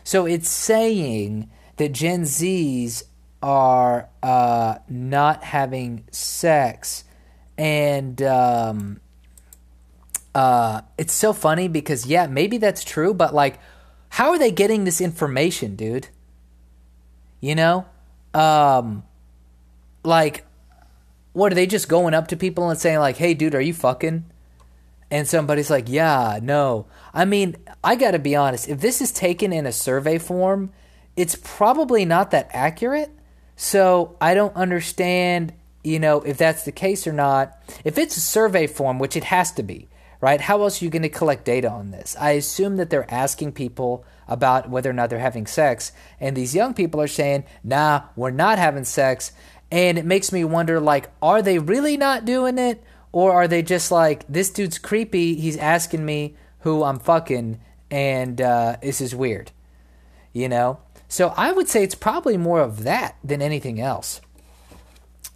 So 0.04 0.26
it's 0.26 0.48
saying 0.48 1.50
that 1.76 1.92
Gen 1.92 2.22
Zs 2.22 3.04
are 3.42 4.08
uh, 4.22 4.78
not 4.88 5.44
having 5.44 6.04
sex, 6.10 7.04
and 7.56 8.20
um, 8.22 9.00
uh, 10.34 10.82
it's 10.96 11.12
so 11.12 11.32
funny 11.32 11.68
because 11.68 12.06
yeah, 12.06 12.26
maybe 12.26 12.58
that's 12.58 12.84
true, 12.84 13.14
but 13.14 13.34
like, 13.34 13.58
how 14.10 14.30
are 14.30 14.38
they 14.38 14.50
getting 14.50 14.84
this 14.84 15.00
information, 15.00 15.76
dude? 15.76 16.08
You 17.40 17.54
know, 17.54 17.86
um, 18.34 19.04
like, 20.02 20.44
what 21.32 21.52
are 21.52 21.54
they 21.54 21.66
just 21.66 21.88
going 21.88 22.14
up 22.14 22.28
to 22.28 22.36
people 22.36 22.70
and 22.70 22.78
saying 22.78 22.98
like, 22.98 23.16
"Hey, 23.16 23.34
dude, 23.34 23.54
are 23.54 23.60
you 23.60 23.74
fucking?" 23.74 24.24
and 25.10 25.26
somebody's 25.26 25.70
like, 25.70 25.88
"Yeah, 25.88 26.38
no." 26.42 26.86
I 27.14 27.24
mean, 27.24 27.56
I 27.82 27.96
got 27.96 28.12
to 28.12 28.18
be 28.18 28.36
honest. 28.36 28.68
If 28.68 28.80
this 28.80 29.00
is 29.00 29.12
taken 29.12 29.52
in 29.52 29.66
a 29.66 29.72
survey 29.72 30.18
form, 30.18 30.72
it's 31.16 31.36
probably 31.42 32.04
not 32.04 32.30
that 32.30 32.48
accurate. 32.52 33.10
So 33.60 34.16
I 34.20 34.34
don't 34.34 34.54
understand, 34.54 35.52
you 35.82 35.98
know, 35.98 36.20
if 36.20 36.38
that's 36.38 36.62
the 36.62 36.70
case 36.70 37.08
or 37.08 37.12
not. 37.12 37.60
If 37.84 37.98
it's 37.98 38.16
a 38.16 38.20
survey 38.20 38.68
form, 38.68 39.00
which 39.00 39.16
it 39.16 39.24
has 39.24 39.50
to 39.52 39.64
be, 39.64 39.88
right? 40.20 40.40
How 40.40 40.62
else 40.62 40.80
are 40.80 40.84
you 40.84 40.92
going 40.92 41.02
to 41.02 41.08
collect 41.08 41.44
data 41.44 41.68
on 41.68 41.90
this? 41.90 42.16
I 42.20 42.30
assume 42.30 42.76
that 42.76 42.88
they're 42.88 43.12
asking 43.12 43.52
people 43.52 44.04
about 44.28 44.70
whether 44.70 44.88
or 44.88 44.92
not 44.92 45.10
they're 45.10 45.18
having 45.18 45.48
sex, 45.48 45.90
and 46.20 46.36
these 46.36 46.54
young 46.54 46.72
people 46.72 47.00
are 47.00 47.08
saying, 47.08 47.44
"Nah, 47.64 48.02
we're 48.14 48.30
not 48.30 48.58
having 48.58 48.84
sex." 48.84 49.32
And 49.72 49.98
it 49.98 50.04
makes 50.04 50.30
me 50.30 50.44
wonder 50.44 50.78
like, 50.78 51.10
are 51.20 51.42
they 51.42 51.58
really 51.58 51.96
not 51.96 52.24
doing 52.24 52.58
it? 52.58 52.82
Or 53.10 53.32
are 53.32 53.48
they 53.48 53.62
just 53.62 53.90
like, 53.90 54.24
this 54.28 54.50
dude's 54.50 54.78
creepy, 54.78 55.34
he's 55.34 55.56
asking 55.56 56.04
me 56.04 56.36
who 56.60 56.84
I'm 56.84 57.00
fucking, 57.00 57.60
and 57.90 58.40
uh, 58.40 58.76
this 58.80 59.00
is 59.00 59.16
weird. 59.16 59.50
You 60.32 60.48
know? 60.48 60.78
So 61.08 61.32
I 61.36 61.52
would 61.52 61.68
say 61.68 61.82
it's 61.82 61.94
probably 61.94 62.36
more 62.36 62.60
of 62.60 62.84
that 62.84 63.16
than 63.24 63.40
anything 63.42 63.80
else. 63.80 64.20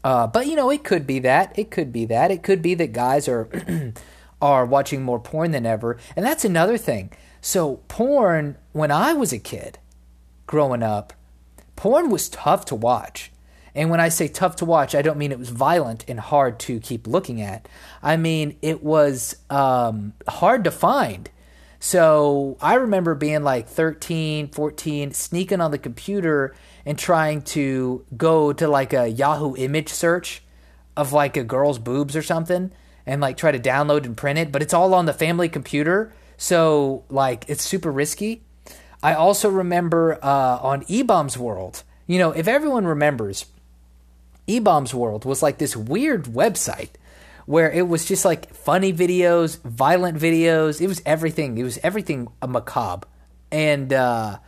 Uh, 0.05 0.27
but 0.27 0.47
you 0.47 0.57
know, 0.57 0.71
it 0.71 0.85
could 0.85 1.07
be 1.07 1.19
that. 1.21 1.59
It 1.59 1.71
could 1.71 1.93
be 1.93 2.05
that. 2.07 2.31
It 2.31 2.43
could 2.43 2.61
be 2.61 2.75
that 2.75 2.93
guys 2.93 3.29
are 3.29 3.49
are 4.43 4.67
watching 4.67 5.03
more 5.03 5.21
porn 5.21 5.53
than 5.53 5.65
ever, 5.67 5.99
and 6.17 6.27
that's 6.27 6.45
another 6.45 6.77
thing. 6.77 7.13
So 7.41 7.77
porn, 7.89 8.57
when 8.73 8.91
I 8.91 9.13
was 9.15 9.33
a 9.33 9.39
kid, 9.39 9.79
growing 10.47 10.83
up, 10.83 11.13
porn 11.77 12.11
was 12.11 12.29
tough 12.29 12.65
to 12.67 12.75
watch. 12.75 13.33
And 13.75 13.89
when 13.89 14.01
I 14.01 14.11
say 14.11 14.29
tough 14.29 14.57
to 14.57 14.67
watch, 14.67 14.95
I 14.95 15.01
don't 15.01 15.17
mean 15.17 15.33
it 15.33 15.39
was 15.39 15.49
violent 15.49 16.05
and 16.07 16.21
hard 16.21 16.59
to 16.61 16.79
keep 16.79 17.07
looking 17.07 17.41
at. 17.41 17.67
I 18.03 18.17
mean 18.17 18.57
it 18.61 18.83
was 18.83 19.37
um, 19.49 20.13
hard 20.29 20.65
to 20.65 20.71
find. 20.71 21.31
So 21.85 22.57
I 22.61 22.75
remember 22.75 23.17
being 23.17 23.43
like 23.43 23.67
13, 23.67 24.51
14, 24.51 25.13
sneaking 25.13 25.61
on 25.61 25.73
the 25.73 25.79
computer 25.79 26.55
and 26.87 26.97
trying 26.97 27.43
to 27.43 28.07
go 28.17 28.53
to 28.53 28.69
like 28.69 28.93
a 28.93 29.09
Yahoo 29.09 29.57
image 29.57 29.89
search 29.89 30.45
of 30.97 31.13
like 31.13 31.37
a 31.37 31.43
girl's 31.43 31.81
boobs 31.81 32.15
or 32.15 32.23
something 32.23 32.71
and 33.05 33.21
like 33.21 33.37
try 33.37 33.51
to 33.51 33.59
download 33.59 34.05
and 34.05 34.17
print 34.17 34.39
it, 34.39 34.53
but 34.53 34.63
it's 34.63 34.73
all 34.73 34.95
on 34.95 35.07
the 35.07 35.13
family 35.13 35.49
computer. 35.49 36.13
So 36.37 37.03
like 37.11 37.47
it's 37.49 37.65
super 37.65 37.91
risky. 37.91 38.45
I 39.03 39.15
also 39.15 39.51
remember 39.51 40.21
uh, 40.23 40.59
on 40.63 40.85
eBaum's 40.85 41.37
World, 41.37 41.83
you 42.07 42.21
know, 42.21 42.31
if 42.31 42.47
everyone 42.47 42.87
remembers, 42.87 43.47
eBaum's 44.47 44.95
World 44.95 45.25
was 45.25 45.43
like 45.43 45.59
this 45.59 45.77
weird 45.77 46.27
website 46.27 46.91
where 47.47 47.71
it 47.71 47.89
was 47.89 48.05
just 48.05 48.25
like 48.25 48.55
funny 48.55 48.93
videos, 48.93 49.61
violent 49.63 50.19
videos. 50.19 50.81
It 50.81 50.87
was 50.87 51.03
everything. 51.05 51.59
It 51.59 51.65
was 51.65 51.79
everything 51.83 52.29
macabre. 52.47 53.07
And 53.51 53.93
uh 53.93 54.39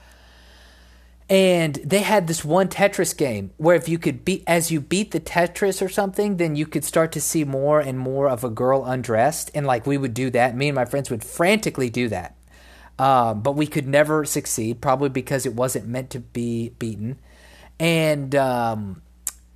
and 1.29 1.77
they 1.77 2.01
had 2.01 2.27
this 2.27 2.45
one 2.45 2.69
Tetris 2.69 3.17
game 3.17 3.51
where 3.57 3.77
if 3.77 3.89
you 3.89 3.99
could 3.99 4.25
beat 4.25 4.45
as 4.47 4.71
you 4.71 4.81
beat 4.81 5.13
the 5.13 5.21
Tetris 5.21 5.81
or 5.81 5.89
something, 5.89 6.37
then 6.37 6.55
you 6.55 6.67
could 6.67 6.85
start 6.85 7.13
to 7.13 7.21
see 7.21 7.45
more 7.45 7.81
and 7.81 7.99
more 7.99 8.29
of 8.29 8.45
a 8.45 8.51
girl 8.51 8.85
undressed. 8.85 9.51
And 9.55 9.67
like 9.67 9.87
we 9.87 9.97
would 9.97 10.13
do 10.13 10.31
that. 10.31 10.55
Me 10.55 10.69
and 10.69 10.75
my 10.75 10.85
friends 10.85 11.11
would 11.11 11.25
frantically 11.25 11.89
do 11.89 12.09
that. 12.09 12.37
Um, 12.99 13.41
but 13.41 13.53
we 13.53 13.67
could 13.67 13.89
never 13.89 14.25
succeed, 14.25 14.81
probably 14.81 15.09
because 15.09 15.47
it 15.47 15.55
wasn't 15.55 15.87
meant 15.89 16.11
to 16.11 16.21
be 16.21 16.71
beaten. 16.79 17.19
And 17.81 18.35
um, 18.37 19.03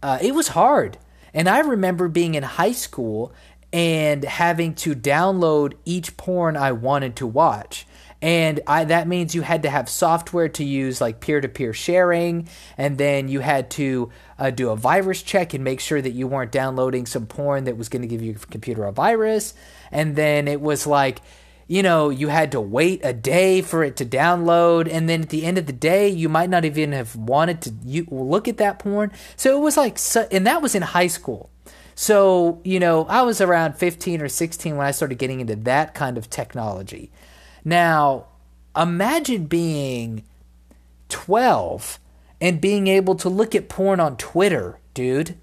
uh, 0.03 0.19
it 0.21 0.35
was 0.35 0.49
hard. 0.49 0.99
And 1.39 1.49
I 1.49 1.61
remember 1.61 2.09
being 2.09 2.35
in 2.35 2.43
high 2.43 2.73
school 2.73 3.33
and 3.73 4.25
having 4.25 4.75
to 4.75 4.97
download 4.97 5.75
each 5.85 6.17
porn 6.17 6.57
I 6.57 6.73
wanted 6.73 7.15
to 7.17 7.29
watch. 7.29 7.87
And 8.21 8.59
I, 8.67 8.83
that 8.87 9.07
means 9.07 9.37
you 9.37 9.43
had 9.43 9.63
to 9.63 9.71
have 9.71 9.89
software 9.89 10.49
to 10.49 10.65
use 10.65 11.01
like 11.01 11.21
peer 11.21 11.41
to 11.41 11.47
peer 11.47 11.73
sharing. 11.73 12.49
And 12.77 12.99
then 12.99 13.29
you 13.29 13.39
had 13.39 13.71
to 13.73 14.11
uh, 14.37 14.51
do 14.51 14.71
a 14.71 14.77
virus 14.77 15.23
check 15.23 15.55
and 15.55 15.63
make 15.63 15.79
sure 15.79 16.03
that 16.03 16.11
you 16.11 16.27
weren't 16.27 16.51
downloading 16.51 17.07
some 17.07 17.27
porn 17.27 17.63
that 17.65 17.77
was 17.77 17.89
going 17.89 18.03
to 18.03 18.09
give 18.09 18.21
your 18.21 18.35
computer 18.35 18.85
a 18.85 18.91
virus. 18.91 19.55
And 19.93 20.17
then 20.17 20.49
it 20.49 20.61
was 20.61 20.89
like, 20.89 21.21
you 21.69 21.83
know, 21.83 22.09
you 22.09 22.29
had 22.29 22.51
to 22.53 22.61
wait 22.61 23.03
a 23.05 23.13
day 23.13 23.61
for 23.61 23.85
it 23.85 23.95
to 23.97 24.07
download, 24.07 24.89
and 24.91 25.07
then 25.07 25.23
at 25.23 25.29
the 25.29 25.45
end 25.45 25.59
of 25.59 25.67
the 25.67 25.73
day, 25.73 26.09
you 26.09 26.29
might 26.29 26.49
not 26.49 26.65
even 26.65 26.93
have 26.93 27.15
wanted 27.15 27.61
to 27.61 27.75
you, 27.85 28.07
look 28.11 28.49
at 28.49 28.57
that 28.57 28.79
porn. 28.79 29.13
So 29.37 29.55
it 29.57 29.61
was 29.61 29.77
like, 29.77 29.99
and 30.33 30.47
that 30.47 30.63
was 30.63 30.75
in 30.75 30.81
high 30.81 31.07
school. 31.09 31.51
So, 31.95 32.61
you 32.65 32.81
know, 32.81 33.05
I 33.05 33.21
was 33.23 33.41
around 33.43 33.75
15 33.77 34.23
or 34.23 34.29
16 34.29 34.77
when 34.77 34.87
I 34.87 34.93
started 34.93 35.19
getting 35.19 35.41
into 35.41 35.57
that 35.57 35.95
kind 35.95 36.17
of 36.17 36.31
technology. 36.31 37.11
Now, 37.65 38.29
imagine 38.75 39.47
being 39.47 40.25
12 41.11 41.99
and 42.41 42.61
being 42.63 42.87
able 42.87 43.15
to 43.17 43.29
look 43.29 43.55
at 43.55 43.69
porn 43.69 44.01
on 44.01 44.17
Twitter, 44.17 44.79
dude. 44.95 45.37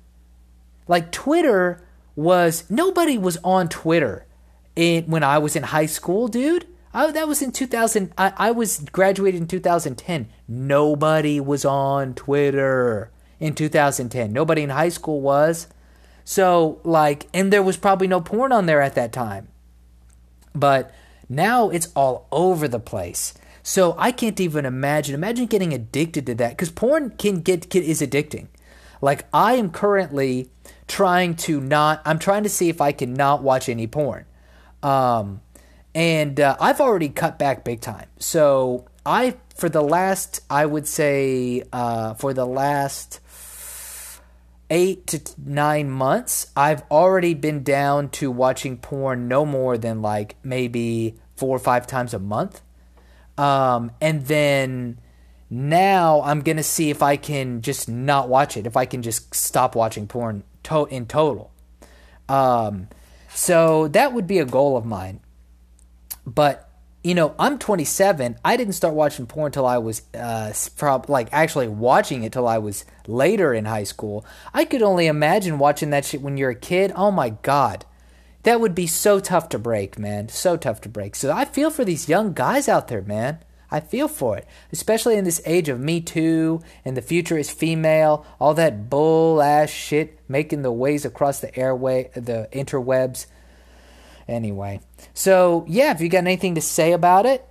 Like, 0.88 1.12
Twitter 1.12 1.86
was, 2.16 2.64
nobody 2.70 3.18
was 3.18 3.38
on 3.44 3.70
Twitter 3.70 4.25
in 4.76 5.06
when 5.06 5.24
I 5.24 5.38
was 5.38 5.56
in 5.56 5.64
high 5.64 5.86
school, 5.86 6.28
dude. 6.28 6.68
I, 6.94 7.12
that 7.12 7.28
was 7.28 7.42
in 7.42 7.52
2000. 7.52 8.14
I, 8.18 8.34
I 8.38 8.52
was 8.52 8.80
graduated 8.92 9.42
in 9.42 9.48
2010. 9.48 10.30
Nobody 10.48 11.40
was 11.40 11.66
on 11.66 12.14
Twitter 12.14 13.12
in 13.40 13.54
2010. 13.54 14.32
Nobody 14.32 14.64
in 14.64 14.70
high 14.70 14.90
school 14.90 15.22
was. 15.22 15.68
So, 16.24 16.80
like, 16.84 17.28
and 17.34 17.52
there 17.52 17.62
was 17.62 17.78
probably 17.78 18.08
no 18.08 18.22
porn 18.22 18.52
on 18.52 18.66
there 18.66 18.82
at 18.82 18.96
that 18.96 19.12
time. 19.12 19.50
But 20.54 20.94
now 21.28 21.70
it's 21.70 21.90
all 21.96 22.28
over 22.32 22.68
the 22.68 22.80
place. 22.80 23.34
So 23.62 23.96
I 23.98 24.12
can't 24.12 24.40
even 24.40 24.66
imagine. 24.66 25.16
Imagine 25.16 25.48
getting 25.48 25.74
addicted 25.74 26.26
to 26.28 26.36
that 26.36 26.52
because 26.52 26.70
porn 26.70 27.12
can 27.12 27.42
get, 27.42 27.76
is 27.76 28.02
addicting. 28.02 28.48
Like 29.02 29.26
I 29.34 29.56
am 29.56 29.70
currently 29.70 30.50
trying 30.88 31.36
to 31.36 31.60
not. 31.60 32.02
I'm 32.06 32.20
trying 32.20 32.44
to 32.44 32.50
see 32.50 32.70
if 32.70 32.80
I 32.80 32.92
can 32.92 33.14
not 33.14 33.44
watch 33.44 33.68
any 33.68 33.88
porn. 33.88 34.26
Um, 34.86 35.42
and 35.96 36.40
uh, 36.40 36.56
I've 36.60 36.80
already 36.80 37.10
cut 37.10 37.40
back 37.40 37.64
big 37.64 37.82
time. 37.82 38.08
So 38.20 38.86
I, 39.06 39.36
for 39.56 39.68
the 39.68 39.82
last, 39.82 40.42
I 40.50 40.66
would 40.66 40.88
say, 40.88 41.64
uh, 41.74 42.14
for 42.14 42.34
the 42.34 42.46
last 42.46 43.20
eight 44.70 45.08
to 45.08 45.22
nine 45.44 45.90
months, 45.90 46.52
I've 46.56 46.84
already 46.92 47.34
been 47.34 47.64
down 47.64 48.10
to 48.10 48.30
watching 48.30 48.78
porn 48.78 49.28
no 49.28 49.46
more 49.46 49.78
than 49.78 50.04
like 50.04 50.36
maybe 50.44 51.16
four 51.36 51.56
or 51.56 51.60
five 51.60 51.88
times 51.88 52.14
a 52.14 52.20
month. 52.20 52.62
Um, 53.38 53.92
and 54.00 54.26
then 54.28 55.00
now 55.50 56.22
I'm 56.22 56.42
going 56.42 56.58
to 56.58 56.64
see 56.64 56.90
if 56.92 57.02
I 57.02 57.18
can 57.18 57.62
just 57.62 57.90
not 57.90 58.30
watch 58.30 58.56
it, 58.56 58.68
if 58.68 58.78
I 58.78 58.86
can 58.86 59.02
just 59.02 59.34
stop 59.34 59.76
watching 59.76 60.08
porn 60.08 60.44
to- 60.64 60.86
in 60.86 61.08
total. 61.08 61.52
Um, 62.30 62.88
so 63.36 63.90
that 63.90 64.14
would 64.14 64.28
be 64.28 64.40
a 64.40 64.46
goal 64.46 64.78
of 64.78 64.86
mine. 64.86 65.20
But 66.26 66.70
you 67.04 67.14
know, 67.14 67.36
I'm 67.38 67.60
27. 67.60 68.40
I 68.44 68.58
didn't 68.58 68.74
start 68.74 68.96
watching 68.96 69.28
porn 69.28 69.48
until 69.48 69.68
I 69.68 69.78
was, 69.78 70.02
uh, 70.16 70.52
prob- 70.76 71.08
like 71.08 71.30
actually 71.32 71.68
watching 71.68 72.24
it 72.24 72.34
till 72.34 72.48
I 72.48 72.58
was 72.58 72.84
later 73.06 73.54
in 73.54 73.66
high 73.66 73.84
school. 73.84 74.26
I 74.56 74.66
could 74.66 74.82
only 74.82 75.06
imagine 75.06 75.60
watching 75.60 75.92
that 75.92 76.04
shit 76.04 76.24
when 76.24 76.36
you're 76.36 76.50
a 76.50 76.56
kid. 76.56 76.92
Oh 76.96 77.12
my 77.12 77.30
god, 77.30 77.86
that 78.42 78.60
would 78.60 78.74
be 78.74 78.88
so 78.88 79.20
tough 79.20 79.50
to 79.50 79.60
break, 79.60 80.00
man. 80.00 80.30
So 80.30 80.58
tough 80.58 80.82
to 80.82 80.90
break. 80.90 81.16
So 81.16 81.32
I 81.32 81.46
feel 81.46 81.70
for 81.70 81.86
these 81.86 82.10
young 82.10 82.34
guys 82.34 82.68
out 82.68 82.88
there, 82.88 83.04
man. 83.04 83.38
I 83.72 83.80
feel 83.80 84.08
for 84.08 84.38
it, 84.38 84.48
especially 84.72 85.18
in 85.18 85.26
this 85.26 85.42
age 85.46 85.70
of 85.70 85.80
Me 85.80 86.02
Too 86.02 86.62
and 86.84 86.96
the 86.96 87.02
future 87.02 87.38
is 87.38 87.50
female, 87.50 88.26
all 88.40 88.54
that 88.54 88.90
bull 88.90 89.42
ass 89.42 89.70
shit 89.70 90.20
making 90.28 90.62
the 90.62 90.72
ways 90.72 91.06
across 91.06 91.40
the 91.40 91.56
airway, 91.58 92.10
the 92.14 92.48
interwebs. 92.52 93.26
Anyway, 94.28 94.80
so 95.14 95.66
yeah, 95.68 95.92
if 95.92 96.02
you 96.02 96.10
got 96.10 96.20
anything 96.20 96.56
to 96.56 96.62
say 96.62 96.94
about 96.94 97.26
it, 97.26 97.48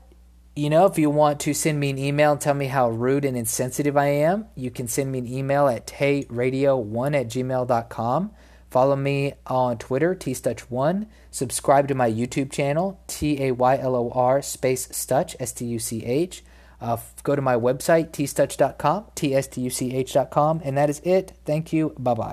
you 0.56 0.70
know, 0.70 0.86
if 0.86 0.98
you 0.98 1.10
want 1.10 1.40
to 1.40 1.54
send 1.54 1.80
me 1.80 1.90
an 1.90 1.98
email 1.98 2.32
and 2.32 2.40
tell 2.40 2.54
me 2.54 2.66
how 2.66 2.88
rude 2.88 3.24
and 3.24 3.36
insensitive 3.36 3.96
I 3.96 4.06
am, 4.06 4.46
you 4.54 4.70
can 4.70 4.86
send 4.86 5.10
me 5.10 5.18
an 5.18 5.26
email 5.26 5.66
at 5.66 5.86
tayradio1 5.86 7.20
at 7.20 7.26
gmail.com. 7.26 8.30
Follow 8.74 8.96
me 8.96 9.34
on 9.46 9.78
Twitter, 9.78 10.16
tstutch1. 10.16 11.06
Subscribe 11.30 11.86
to 11.86 11.94
my 11.94 12.10
YouTube 12.10 12.50
channel, 12.50 13.00
T 13.06 13.40
A 13.40 13.52
Y 13.52 13.78
L 13.78 13.94
O 13.94 14.10
R 14.10 14.42
space 14.42 14.88
Stutch, 14.88 15.36
S 15.38 15.52
T 15.52 15.64
U 15.64 15.78
C 15.78 16.04
H. 16.04 16.42
Uh, 16.80 16.96
go 17.22 17.36
to 17.36 17.40
my 17.40 17.54
website, 17.54 18.10
tstutch.com, 18.10 19.04
T 19.14 19.32
S 19.32 19.46
T 19.46 19.60
U 19.60 19.70
C 19.70 19.94
H.com. 19.94 20.60
And 20.64 20.76
that 20.76 20.90
is 20.90 20.98
it. 21.04 21.34
Thank 21.44 21.72
you. 21.72 21.94
Bye 22.00 22.14
bye. 22.14 22.22